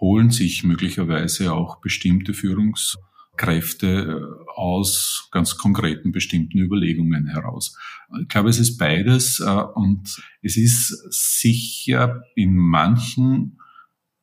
holen 0.00 0.30
sich 0.30 0.64
möglicherweise 0.64 1.52
auch 1.52 1.80
bestimmte 1.82 2.32
Führungs 2.32 2.96
Kräfte 3.36 3.86
äh, 3.86 4.50
aus 4.56 5.28
ganz 5.30 5.56
konkreten 5.56 6.10
bestimmten 6.10 6.58
Überlegungen 6.58 7.28
heraus. 7.28 7.78
Ich 8.20 8.28
glaube, 8.28 8.48
es 8.48 8.58
ist 8.58 8.78
beides 8.78 9.40
äh, 9.40 9.48
und 9.74 10.20
es 10.42 10.56
ist 10.56 11.06
sicher 11.10 12.22
in 12.34 12.56
manchen 12.56 13.58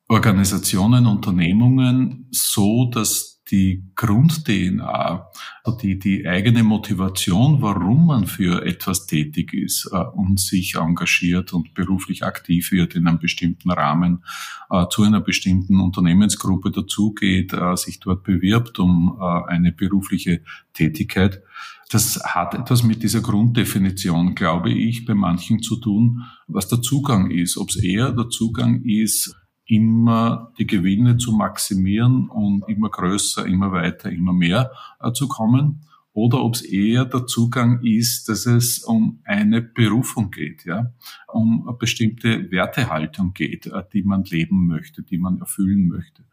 Organisationen, 0.07 1.05
Unternehmungen 1.05 2.27
so, 2.31 2.89
dass 2.91 3.34
die 3.51 3.83
Grund-DNA, 3.95 5.29
also 5.63 5.77
die, 5.77 5.99
die 5.99 6.27
eigene 6.27 6.63
Motivation, 6.63 7.61
warum 7.61 8.07
man 8.07 8.25
für 8.25 8.65
etwas 8.65 9.05
tätig 9.05 9.53
ist 9.53 9.89
äh, 9.91 9.97
und 9.97 10.39
sich 10.39 10.75
engagiert 10.75 11.53
und 11.53 11.73
beruflich 11.75 12.23
aktiv 12.23 12.71
wird 12.71 12.95
in 12.95 13.07
einem 13.07 13.19
bestimmten 13.19 13.69
Rahmen, 13.69 14.23
äh, 14.71 14.85
zu 14.89 15.03
einer 15.03 15.21
bestimmten 15.21 15.79
Unternehmensgruppe 15.79 16.71
dazugeht, 16.71 17.53
äh, 17.53 17.75
sich 17.75 17.99
dort 17.99 18.23
bewirbt 18.23 18.79
um 18.79 19.19
eine 19.19 19.71
berufliche 19.71 20.41
Tätigkeit. 20.73 21.41
Das 21.89 22.21
hat 22.23 22.55
etwas 22.55 22.83
mit 22.83 23.03
dieser 23.03 23.21
Grunddefinition, 23.21 24.33
glaube 24.33 24.71
ich, 24.71 25.05
bei 25.05 25.13
manchen 25.13 25.61
zu 25.61 25.77
tun, 25.77 26.23
was 26.47 26.67
der 26.67 26.81
Zugang 26.81 27.29
ist. 27.29 27.57
Ob 27.57 27.69
es 27.69 27.75
eher 27.75 28.11
der 28.11 28.29
Zugang 28.29 28.81
ist, 28.83 29.35
immer 29.65 30.51
die 30.57 30.67
Gewinne 30.67 31.17
zu 31.17 31.31
maximieren 31.31 32.29
und 32.29 32.67
immer 32.67 32.89
größer, 32.89 33.45
immer 33.45 33.71
weiter, 33.71 34.11
immer 34.11 34.33
mehr 34.33 34.71
äh, 34.99 35.11
zu 35.11 35.27
kommen 35.27 35.85
oder 36.15 36.41
ob 36.41 36.55
es 36.55 36.61
eher 36.61 37.03
der 37.03 37.27
Zugang 37.27 37.81
ist, 37.83 38.29
dass 38.29 38.45
es 38.45 38.79
um 38.79 39.19
eine 39.25 39.61
Berufung 39.61 40.31
geht, 40.31 40.63
ja, 40.63 40.93
um 41.27 41.67
eine 41.67 41.77
bestimmte 41.77 42.49
Wertehaltung 42.51 43.33
geht, 43.33 43.67
äh, 43.67 43.83
die 43.91 44.03
man 44.03 44.23
leben 44.23 44.65
möchte, 44.65 45.03
die 45.03 45.17
man 45.17 45.39
erfüllen 45.39 45.89
möchte. 45.89 46.23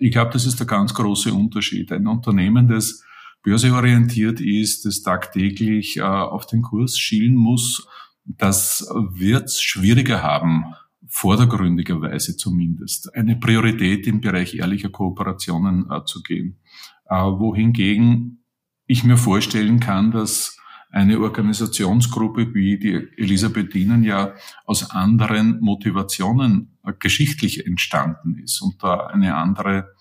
Ich 0.00 0.10
glaube, 0.10 0.32
das 0.32 0.44
ist 0.44 0.58
der 0.58 0.66
ganz 0.66 0.92
große 0.92 1.32
Unterschied. 1.32 1.92
Ein 1.92 2.08
Unternehmen, 2.08 2.66
das 2.66 3.04
börseorientiert 3.44 4.40
ist, 4.40 4.84
das 4.84 5.02
tagtäglich 5.02 5.98
äh, 5.98 6.02
auf 6.02 6.46
den 6.46 6.62
Kurs 6.62 6.98
schielen 6.98 7.36
muss, 7.36 7.86
das 8.24 8.86
wird 9.12 9.52
schwieriger 9.52 10.22
haben, 10.22 10.74
vordergründigerweise 11.08 12.36
zumindest, 12.36 13.14
eine 13.14 13.36
Priorität 13.36 14.06
im 14.06 14.20
Bereich 14.20 14.54
ehrlicher 14.54 14.90
Kooperationen 14.90 15.90
äh, 15.90 16.04
zu 16.04 16.22
gehen. 16.22 16.60
Äh, 17.08 17.14
wohingegen 17.14 18.44
ich 18.86 19.04
mir 19.04 19.16
vorstellen 19.16 19.80
kann, 19.80 20.10
dass 20.10 20.58
eine 20.90 21.20
Organisationsgruppe 21.20 22.54
wie 22.54 22.78
die 22.78 22.94
Elisabethinen 23.16 24.02
ja 24.04 24.34
aus 24.64 24.90
anderen 24.90 25.60
Motivationen 25.60 26.78
äh, 26.84 26.92
geschichtlich 26.98 27.66
entstanden 27.66 28.38
ist 28.38 28.60
und 28.62 28.82
da 28.82 29.06
eine 29.06 29.36
andere 29.36 29.94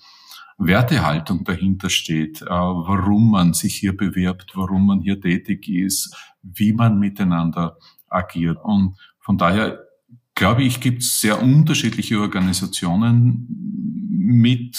Wertehaltung 0.58 1.44
dahinter 1.44 1.90
steht, 1.90 2.42
äh, 2.42 2.46
warum 2.50 3.32
man 3.32 3.54
sich 3.54 3.76
hier 3.76 3.96
bewirbt, 3.96 4.54
warum 4.56 4.88
man 4.88 5.02
hier 5.02 5.20
tätig 5.22 5.68
ist, 5.70 6.16
wie 6.42 6.74
man 6.74 6.98
miteinander 6.98 7.78
agiert. 8.08 8.58
Und 8.64 8.98
von 9.20 9.38
daher 9.38 9.87
glaube 10.38 10.62
ich, 10.62 10.80
gibt 10.80 11.02
es 11.02 11.20
sehr 11.20 11.42
unterschiedliche 11.42 12.22
Organisationen 12.22 13.48
mit 14.08 14.78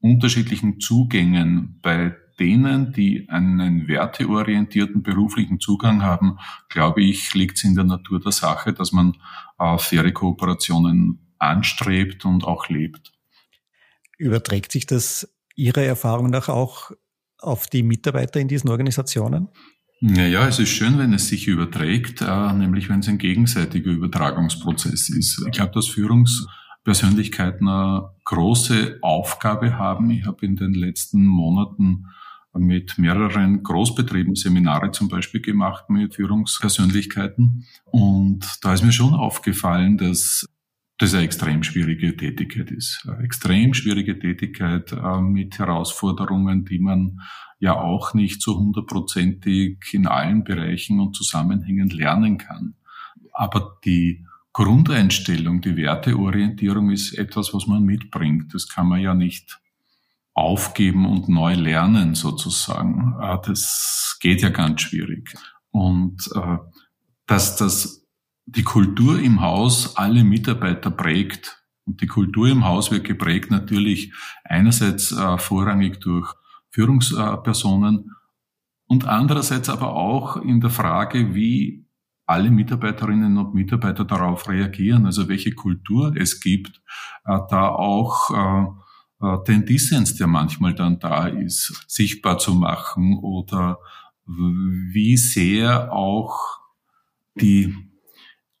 unterschiedlichen 0.00 0.80
Zugängen. 0.80 1.78
Bei 1.82 2.16
denen, 2.40 2.92
die 2.94 3.28
einen 3.28 3.86
werteorientierten 3.86 5.02
beruflichen 5.02 5.60
Zugang 5.60 6.02
haben, 6.02 6.38
glaube 6.70 7.02
ich, 7.02 7.34
liegt 7.34 7.58
es 7.58 7.64
in 7.64 7.74
der 7.74 7.84
Natur 7.84 8.18
der 8.18 8.32
Sache, 8.32 8.72
dass 8.72 8.92
man 8.92 9.18
äh, 9.58 9.76
faire 9.76 10.10
Kooperationen 10.10 11.34
anstrebt 11.38 12.24
und 12.24 12.44
auch 12.44 12.70
lebt. 12.70 13.12
Überträgt 14.16 14.72
sich 14.72 14.86
das 14.86 15.28
Ihrer 15.54 15.82
Erfahrung 15.82 16.30
nach 16.30 16.48
auch 16.48 16.92
auf 17.38 17.66
die 17.66 17.82
Mitarbeiter 17.82 18.40
in 18.40 18.48
diesen 18.48 18.70
Organisationen? 18.70 19.50
Naja, 20.06 20.46
es 20.46 20.58
ist 20.58 20.68
schön, 20.68 20.98
wenn 20.98 21.14
es 21.14 21.28
sich 21.28 21.48
überträgt, 21.48 22.20
äh, 22.20 22.52
nämlich 22.52 22.90
wenn 22.90 23.00
es 23.00 23.08
ein 23.08 23.16
gegenseitiger 23.16 23.90
Übertragungsprozess 23.90 25.08
ist. 25.08 25.42
Ich 25.46 25.52
glaube, 25.52 25.72
dass 25.72 25.88
Führungspersönlichkeiten 25.88 27.66
eine 27.66 28.10
große 28.24 28.98
Aufgabe 29.00 29.78
haben. 29.78 30.10
Ich 30.10 30.26
habe 30.26 30.44
in 30.44 30.56
den 30.56 30.74
letzten 30.74 31.24
Monaten 31.24 32.08
mit 32.52 32.98
mehreren 32.98 33.62
Großbetrieben 33.62 34.34
Seminare 34.34 34.90
zum 34.90 35.08
Beispiel 35.08 35.40
gemacht 35.40 35.88
mit 35.88 36.16
Führungspersönlichkeiten. 36.16 37.64
Und 37.86 38.44
da 38.60 38.74
ist 38.74 38.84
mir 38.84 38.92
schon 38.92 39.14
aufgefallen, 39.14 39.96
dass 39.96 40.46
das 40.98 41.14
eine 41.14 41.24
extrem 41.24 41.62
schwierige 41.62 42.16
Tätigkeit 42.16 42.70
ist. 42.70 43.06
Eine 43.08 43.24
extrem 43.24 43.74
schwierige 43.74 44.18
Tätigkeit 44.18 44.92
äh, 44.92 45.20
mit 45.20 45.58
Herausforderungen, 45.58 46.64
die 46.64 46.78
man 46.78 47.20
ja 47.58 47.74
auch 47.74 48.14
nicht 48.14 48.42
so 48.42 48.56
hundertprozentig 48.56 49.78
in 49.92 50.06
allen 50.06 50.44
Bereichen 50.44 51.00
und 51.00 51.16
Zusammenhängen 51.16 51.88
lernen 51.88 52.38
kann. 52.38 52.74
Aber 53.32 53.78
die 53.84 54.24
Grundeinstellung, 54.52 55.60
die 55.60 55.76
Werteorientierung 55.76 56.90
ist 56.90 57.12
etwas, 57.14 57.52
was 57.52 57.66
man 57.66 57.82
mitbringt. 57.82 58.54
Das 58.54 58.68
kann 58.68 58.86
man 58.86 59.00
ja 59.00 59.14
nicht 59.14 59.60
aufgeben 60.32 61.06
und 61.06 61.28
neu 61.28 61.54
lernen 61.54 62.14
sozusagen. 62.14 63.16
Äh, 63.20 63.38
das 63.44 64.16
geht 64.20 64.42
ja 64.42 64.50
ganz 64.50 64.82
schwierig. 64.82 65.34
Und 65.70 66.30
äh, 66.36 66.58
dass 67.26 67.56
das 67.56 68.03
die 68.46 68.64
Kultur 68.64 69.18
im 69.18 69.40
Haus 69.40 69.96
alle 69.96 70.24
Mitarbeiter 70.24 70.90
prägt. 70.90 71.62
Und 71.86 72.00
die 72.00 72.06
Kultur 72.06 72.48
im 72.48 72.64
Haus 72.64 72.90
wird 72.90 73.04
geprägt 73.04 73.50
natürlich 73.50 74.12
einerseits 74.44 75.12
äh, 75.12 75.38
vorrangig 75.38 76.00
durch 76.00 76.32
Führungspersonen 76.70 78.10
und 78.86 79.06
andererseits 79.06 79.68
aber 79.68 79.94
auch 79.94 80.36
in 80.36 80.60
der 80.60 80.70
Frage, 80.70 81.34
wie 81.34 81.86
alle 82.26 82.50
Mitarbeiterinnen 82.50 83.36
und 83.36 83.54
Mitarbeiter 83.54 84.04
darauf 84.04 84.48
reagieren, 84.48 85.06
also 85.06 85.28
welche 85.28 85.52
Kultur 85.52 86.14
es 86.16 86.40
gibt, 86.40 86.80
äh, 87.26 87.38
da 87.50 87.68
auch 87.68 88.30
äh, 88.30 89.26
äh, 89.26 89.44
den 89.46 89.66
Dissens, 89.66 90.16
der 90.16 90.26
manchmal 90.26 90.74
dann 90.74 90.98
da 90.98 91.26
ist, 91.26 91.84
sichtbar 91.86 92.38
zu 92.38 92.54
machen 92.54 93.18
oder 93.18 93.78
wie 94.26 95.18
sehr 95.18 95.92
auch 95.92 96.60
die 97.34 97.93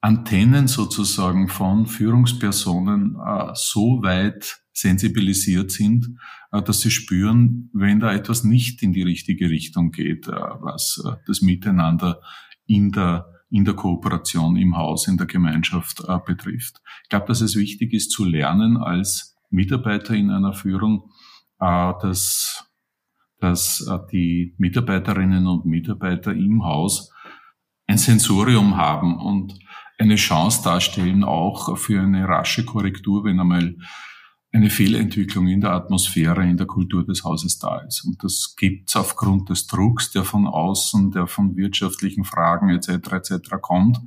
Antennen 0.04 0.68
sozusagen 0.68 1.48
von 1.48 1.86
Führungspersonen 1.86 3.16
so 3.54 4.02
weit 4.02 4.60
sensibilisiert 4.74 5.70
sind, 5.70 6.18
äh, 6.52 6.60
dass 6.60 6.82
sie 6.82 6.90
spüren, 6.90 7.70
wenn 7.72 8.00
da 8.00 8.12
etwas 8.12 8.44
nicht 8.44 8.82
in 8.82 8.92
die 8.92 9.02
richtige 9.02 9.48
Richtung 9.48 9.92
geht, 9.92 10.28
äh, 10.28 10.32
was 10.32 11.02
äh, 11.06 11.16
das 11.26 11.40
Miteinander 11.40 12.20
in 12.66 12.92
der 12.92 13.30
in 13.50 13.64
der 13.64 13.74
Kooperation 13.74 14.56
im 14.56 14.76
Haus, 14.76 15.06
in 15.06 15.16
der 15.16 15.28
Gemeinschaft 15.28 16.02
betrifft. 16.26 16.80
Ich 17.04 17.08
glaube, 17.08 17.26
dass 17.26 17.40
es 17.40 17.54
wichtig 17.54 17.92
ist 17.92 18.10
zu 18.10 18.24
lernen 18.24 18.76
als 18.76 19.36
Mitarbeiter 19.48 20.12
in 20.14 20.30
einer 20.30 20.54
Führung, 20.54 21.12
dass, 21.60 22.68
dass 23.38 23.88
die 24.10 24.56
Mitarbeiterinnen 24.58 25.46
und 25.46 25.66
Mitarbeiter 25.66 26.32
im 26.32 26.64
Haus 26.64 27.12
ein 27.86 27.98
Sensorium 27.98 28.76
haben 28.76 29.20
und 29.20 29.56
eine 29.98 30.16
Chance 30.16 30.62
darstellen, 30.62 31.24
auch 31.24 31.76
für 31.78 32.00
eine 32.00 32.28
rasche 32.28 32.64
Korrektur, 32.64 33.24
wenn 33.24 33.40
einmal 33.40 33.76
eine 34.54 34.70
Fehlentwicklung 34.70 35.48
in 35.48 35.60
der 35.60 35.72
Atmosphäre, 35.72 36.44
in 36.44 36.56
der 36.56 36.66
Kultur 36.66 37.04
des 37.04 37.24
Hauses 37.24 37.58
da 37.58 37.78
ist. 37.78 38.04
Und 38.04 38.22
das 38.22 38.54
gibt's 38.56 38.94
aufgrund 38.94 39.50
des 39.50 39.66
Drucks, 39.66 40.12
der 40.12 40.22
von 40.22 40.46
außen, 40.46 41.10
der 41.10 41.26
von 41.26 41.56
wirtschaftlichen 41.56 42.22
Fragen 42.22 42.70
etc. 42.70 43.12
etc. 43.12 43.50
kommt, 43.60 43.98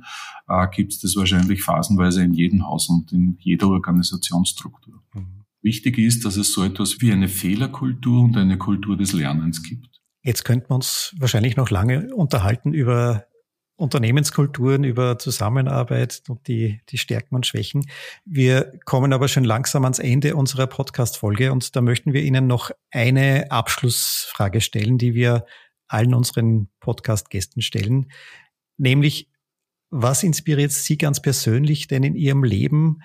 äh, 0.48 0.66
gibt's 0.74 1.00
das 1.00 1.16
wahrscheinlich 1.16 1.62
phasenweise 1.62 2.22
in 2.22 2.32
jedem 2.32 2.66
Haus 2.66 2.88
und 2.88 3.12
in 3.12 3.36
jeder 3.40 3.68
Organisationsstruktur. 3.68 5.02
Mhm. 5.12 5.44
Wichtig 5.60 5.98
ist, 5.98 6.24
dass 6.24 6.36
es 6.36 6.54
so 6.54 6.64
etwas 6.64 7.02
wie 7.02 7.12
eine 7.12 7.28
Fehlerkultur 7.28 8.22
und 8.22 8.36
eine 8.38 8.56
Kultur 8.56 8.96
des 8.96 9.12
Lernens 9.12 9.62
gibt. 9.62 10.00
Jetzt 10.22 10.44
könnten 10.44 10.70
wir 10.70 10.76
uns 10.76 11.14
wahrscheinlich 11.18 11.56
noch 11.56 11.68
lange 11.68 12.14
unterhalten 12.14 12.72
über 12.72 13.24
Unternehmenskulturen, 13.78 14.82
über 14.82 15.18
Zusammenarbeit 15.18 16.22
und 16.28 16.48
die, 16.48 16.80
die 16.88 16.98
Stärken 16.98 17.36
und 17.36 17.46
Schwächen. 17.46 17.86
Wir 18.24 18.72
kommen 18.84 19.12
aber 19.12 19.28
schon 19.28 19.44
langsam 19.44 19.84
ans 19.84 20.00
Ende 20.00 20.34
unserer 20.34 20.66
Podcast-Folge 20.66 21.52
und 21.52 21.76
da 21.76 21.80
möchten 21.80 22.12
wir 22.12 22.22
Ihnen 22.22 22.48
noch 22.48 22.72
eine 22.90 23.50
Abschlussfrage 23.52 24.60
stellen, 24.60 24.98
die 24.98 25.14
wir 25.14 25.46
allen 25.86 26.12
unseren 26.12 26.68
Podcast-Gästen 26.80 27.62
stellen, 27.62 28.10
nämlich 28.78 29.30
was 29.90 30.24
inspiriert 30.24 30.72
Sie 30.72 30.98
ganz 30.98 31.22
persönlich 31.22 31.86
denn 31.86 32.02
in 32.02 32.16
Ihrem 32.16 32.42
Leben, 32.42 32.98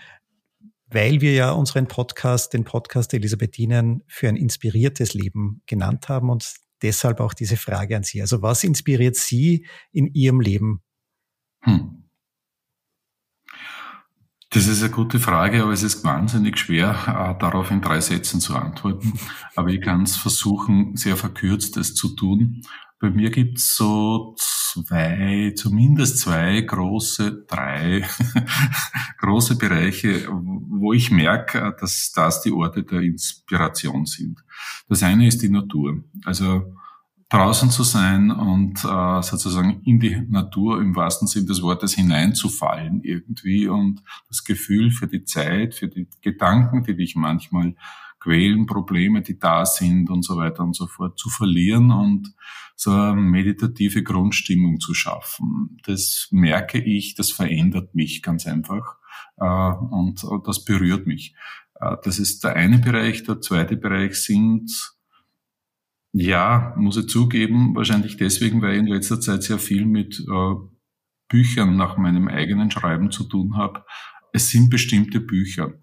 weil 0.88 1.22
wir 1.22 1.34
ja 1.34 1.52
unseren 1.52 1.88
Podcast, 1.88 2.54
den 2.54 2.64
Podcast 2.64 3.14
Elisabethinen, 3.14 4.04
für 4.08 4.28
ein 4.28 4.36
inspiriertes 4.36 5.14
Leben 5.14 5.62
genannt 5.68 6.10
haben 6.10 6.32
und 6.32 6.56
deshalb 6.82 7.20
auch 7.20 7.34
diese 7.34 7.58
Frage 7.58 7.96
an 7.96 8.04
Sie. 8.04 8.22
Also 8.22 8.42
was 8.42 8.64
inspiriert 8.64 9.16
Sie 9.16 9.68
in 9.92 10.08
Ihrem 10.14 10.42
Leben? 10.42 10.82
Hm. 11.62 12.04
Das 14.50 14.68
ist 14.68 14.84
eine 14.84 14.92
gute 14.92 15.20
Frage, 15.20 15.64
aber 15.64 15.72
es 15.72 15.82
ist 15.82 16.04
wahnsinnig 16.04 16.60
schwer, 16.60 16.92
äh, 17.08 17.40
darauf 17.42 17.72
in 17.72 17.82
drei 17.82 18.00
Sätzen 18.02 18.40
zu 18.40 18.56
antworten. 18.56 19.14
Aber 19.56 19.70
ich 19.70 19.82
kann 19.82 20.04
es 20.04 20.16
versuchen, 20.16 20.96
sehr 20.96 21.18
verkürzt 21.18 21.76
es 21.78 21.96
zu 21.96 22.10
tun. 22.16 22.62
Bei 23.00 23.10
mir 23.10 23.32
gibt 23.32 23.58
es 23.58 23.76
so 23.76 24.36
zwei, 24.74 25.54
zumindest 25.56 26.20
zwei 26.20 26.62
große, 26.62 27.46
drei 27.48 28.08
große 29.20 29.58
Bereiche, 29.58 30.28
wo 30.30 30.94
ich 30.94 31.12
merke, 31.12 31.76
dass 31.80 32.12
das 32.12 32.42
die 32.42 32.52
Orte 32.52 32.84
der 32.84 33.02
Inspiration 33.02 34.06
sind. 34.06 34.44
Das 34.88 35.04
eine 35.04 35.28
ist 35.28 35.42
die 35.42 35.50
Natur. 35.50 36.04
Also 36.26 36.74
draußen 37.30 37.72
zu 37.72 37.84
sein 37.84 38.32
und 38.32 38.84
äh, 38.84 39.22
sozusagen 39.22 39.82
in 39.86 40.00
die 40.00 40.22
Natur 40.30 40.80
im 40.80 40.96
wahrsten 40.96 41.28
Sinn 41.28 41.48
des 41.48 41.62
Wortes 41.64 41.94
hineinzufallen 41.94 43.02
irgendwie 43.04 43.68
und 43.68 44.04
das 44.28 44.44
Gefühl 44.44 44.92
für 44.92 45.08
die 45.08 45.24
Zeit, 45.24 45.74
für 45.74 45.88
die 45.88 46.08
Gedanken, 46.22 46.84
die 46.84 46.96
dich 46.96 47.16
manchmal 47.16 47.76
quälen, 48.24 48.66
Probleme, 48.66 49.22
die 49.22 49.38
da 49.38 49.66
sind 49.66 50.10
und 50.10 50.24
so 50.24 50.38
weiter 50.38 50.64
und 50.64 50.76
so 50.76 50.88
fort, 50.88 51.20
zu 51.20 51.30
verlieren 51.30 51.92
und 51.92 52.34
so 52.76 52.92
eine 52.92 53.16
meditative 53.16 54.02
Grundstimmung 54.02 54.80
zu 54.80 54.94
schaffen. 54.94 55.78
Das 55.86 56.30
merke 56.32 56.82
ich, 56.82 57.16
das 57.16 57.32
verändert 57.32 57.94
mich 57.94 58.22
ganz 58.22 58.48
einfach 58.48 58.98
äh, 59.38 59.46
und, 59.46 60.24
und 60.24 60.48
das 60.48 60.64
berührt 60.64 61.06
mich. 61.06 61.36
Äh, 61.80 61.98
das 62.04 62.18
ist 62.18 62.44
der 62.44 62.56
eine 62.56 62.80
Bereich. 62.80 63.24
Der 63.24 63.42
zweite 63.42 63.76
Bereich 63.76 64.16
sind 64.16 64.72
ja, 66.16 66.74
muss 66.78 66.98
ich 66.98 67.08
zugeben, 67.08 67.76
wahrscheinlich 67.76 68.18
deswegen, 68.18 68.62
weil 68.62 68.74
ich 68.74 68.80
in 68.80 68.88
letzter 68.88 69.20
Zeit 69.20 69.44
sehr 69.44 69.58
viel 69.58 69.86
mit 69.86 70.20
äh, 70.20 70.56
Büchern 71.28 71.76
nach 71.76 71.98
meinem 71.98 72.28
eigenen 72.28 72.70
Schreiben 72.70 73.10
zu 73.12 73.24
tun 73.24 73.58
habe. 73.58 73.84
Es 74.32 74.50
sind 74.50 74.70
bestimmte 74.70 75.20
Bücher, 75.20 75.74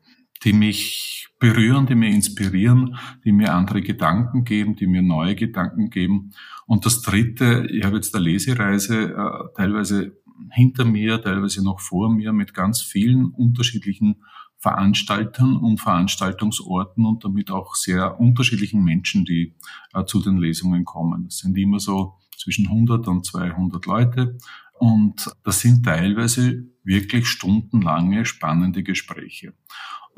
die 0.44 0.52
mich 0.52 1.28
berühren, 1.38 1.86
die 1.86 1.94
mir 1.94 2.10
inspirieren, 2.10 2.96
die 3.24 3.32
mir 3.32 3.54
andere 3.54 3.80
Gedanken 3.80 4.44
geben, 4.44 4.76
die 4.76 4.86
mir 4.86 5.02
neue 5.02 5.34
Gedanken 5.34 5.90
geben. 5.90 6.32
Und 6.66 6.86
das 6.86 7.02
Dritte, 7.02 7.66
ich 7.70 7.84
habe 7.84 7.96
jetzt 7.96 8.14
eine 8.14 8.24
Lesereise 8.24 9.14
äh, 9.14 9.56
teilweise 9.56 10.20
hinter 10.52 10.84
mir, 10.84 11.20
teilweise 11.20 11.64
noch 11.64 11.80
vor 11.80 12.12
mir 12.12 12.32
mit 12.32 12.54
ganz 12.54 12.82
vielen 12.82 13.26
unterschiedlichen 13.26 14.22
Veranstaltern 14.58 15.56
und 15.56 15.80
Veranstaltungsorten 15.80 17.06
und 17.06 17.24
damit 17.24 17.50
auch 17.50 17.74
sehr 17.74 18.20
unterschiedlichen 18.20 18.84
Menschen, 18.84 19.24
die 19.24 19.54
äh, 19.94 20.04
zu 20.04 20.20
den 20.20 20.36
Lesungen 20.36 20.84
kommen. 20.84 21.24
Das 21.24 21.38
sind 21.38 21.56
immer 21.56 21.80
so 21.80 22.18
zwischen 22.36 22.68
100 22.68 23.08
und 23.08 23.24
200 23.24 23.86
Leute 23.86 24.38
und 24.78 25.30
das 25.44 25.60
sind 25.60 25.84
teilweise 25.84 26.64
wirklich 26.84 27.26
stundenlange 27.28 28.24
spannende 28.24 28.82
Gespräche. 28.82 29.54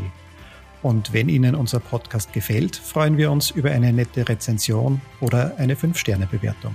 Und 0.83 1.13
wenn 1.13 1.29
Ihnen 1.29 1.55
unser 1.55 1.79
Podcast 1.81 2.33
gefällt, 2.33 2.77
freuen 2.77 3.19
wir 3.19 3.31
uns 3.31 3.51
über 3.51 3.71
eine 3.71 3.93
nette 3.93 4.27
Rezension 4.29 5.01
oder 5.21 5.55
eine 5.59 5.75
5-Sterne-Bewertung. 5.75 6.75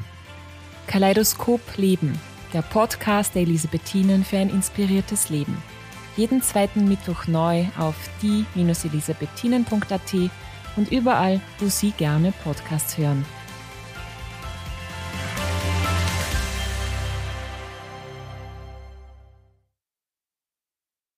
Kaleidoskop 0.88 1.62
Leben, 1.78 2.19
der 2.54 2.62
Podcast 2.63 3.36
der 3.36 3.43
Elisabethinen 3.43 4.23
für 4.23 4.38
ein 4.38 4.49
inspiriertes 4.49 5.30
Leben. 5.30 5.56
Jeden 6.17 6.41
zweiten 6.41 6.88
Mittwoch 6.88 7.28
neu 7.28 7.65
auf 7.78 7.93
die-elisabethinen.at 8.21 10.32
und 10.80 10.92
überall, 10.92 11.42
wo 11.60 11.68
Sie 11.68 11.92
gerne 11.92 12.32
Podcasts 12.44 12.98
hören. 12.98 13.26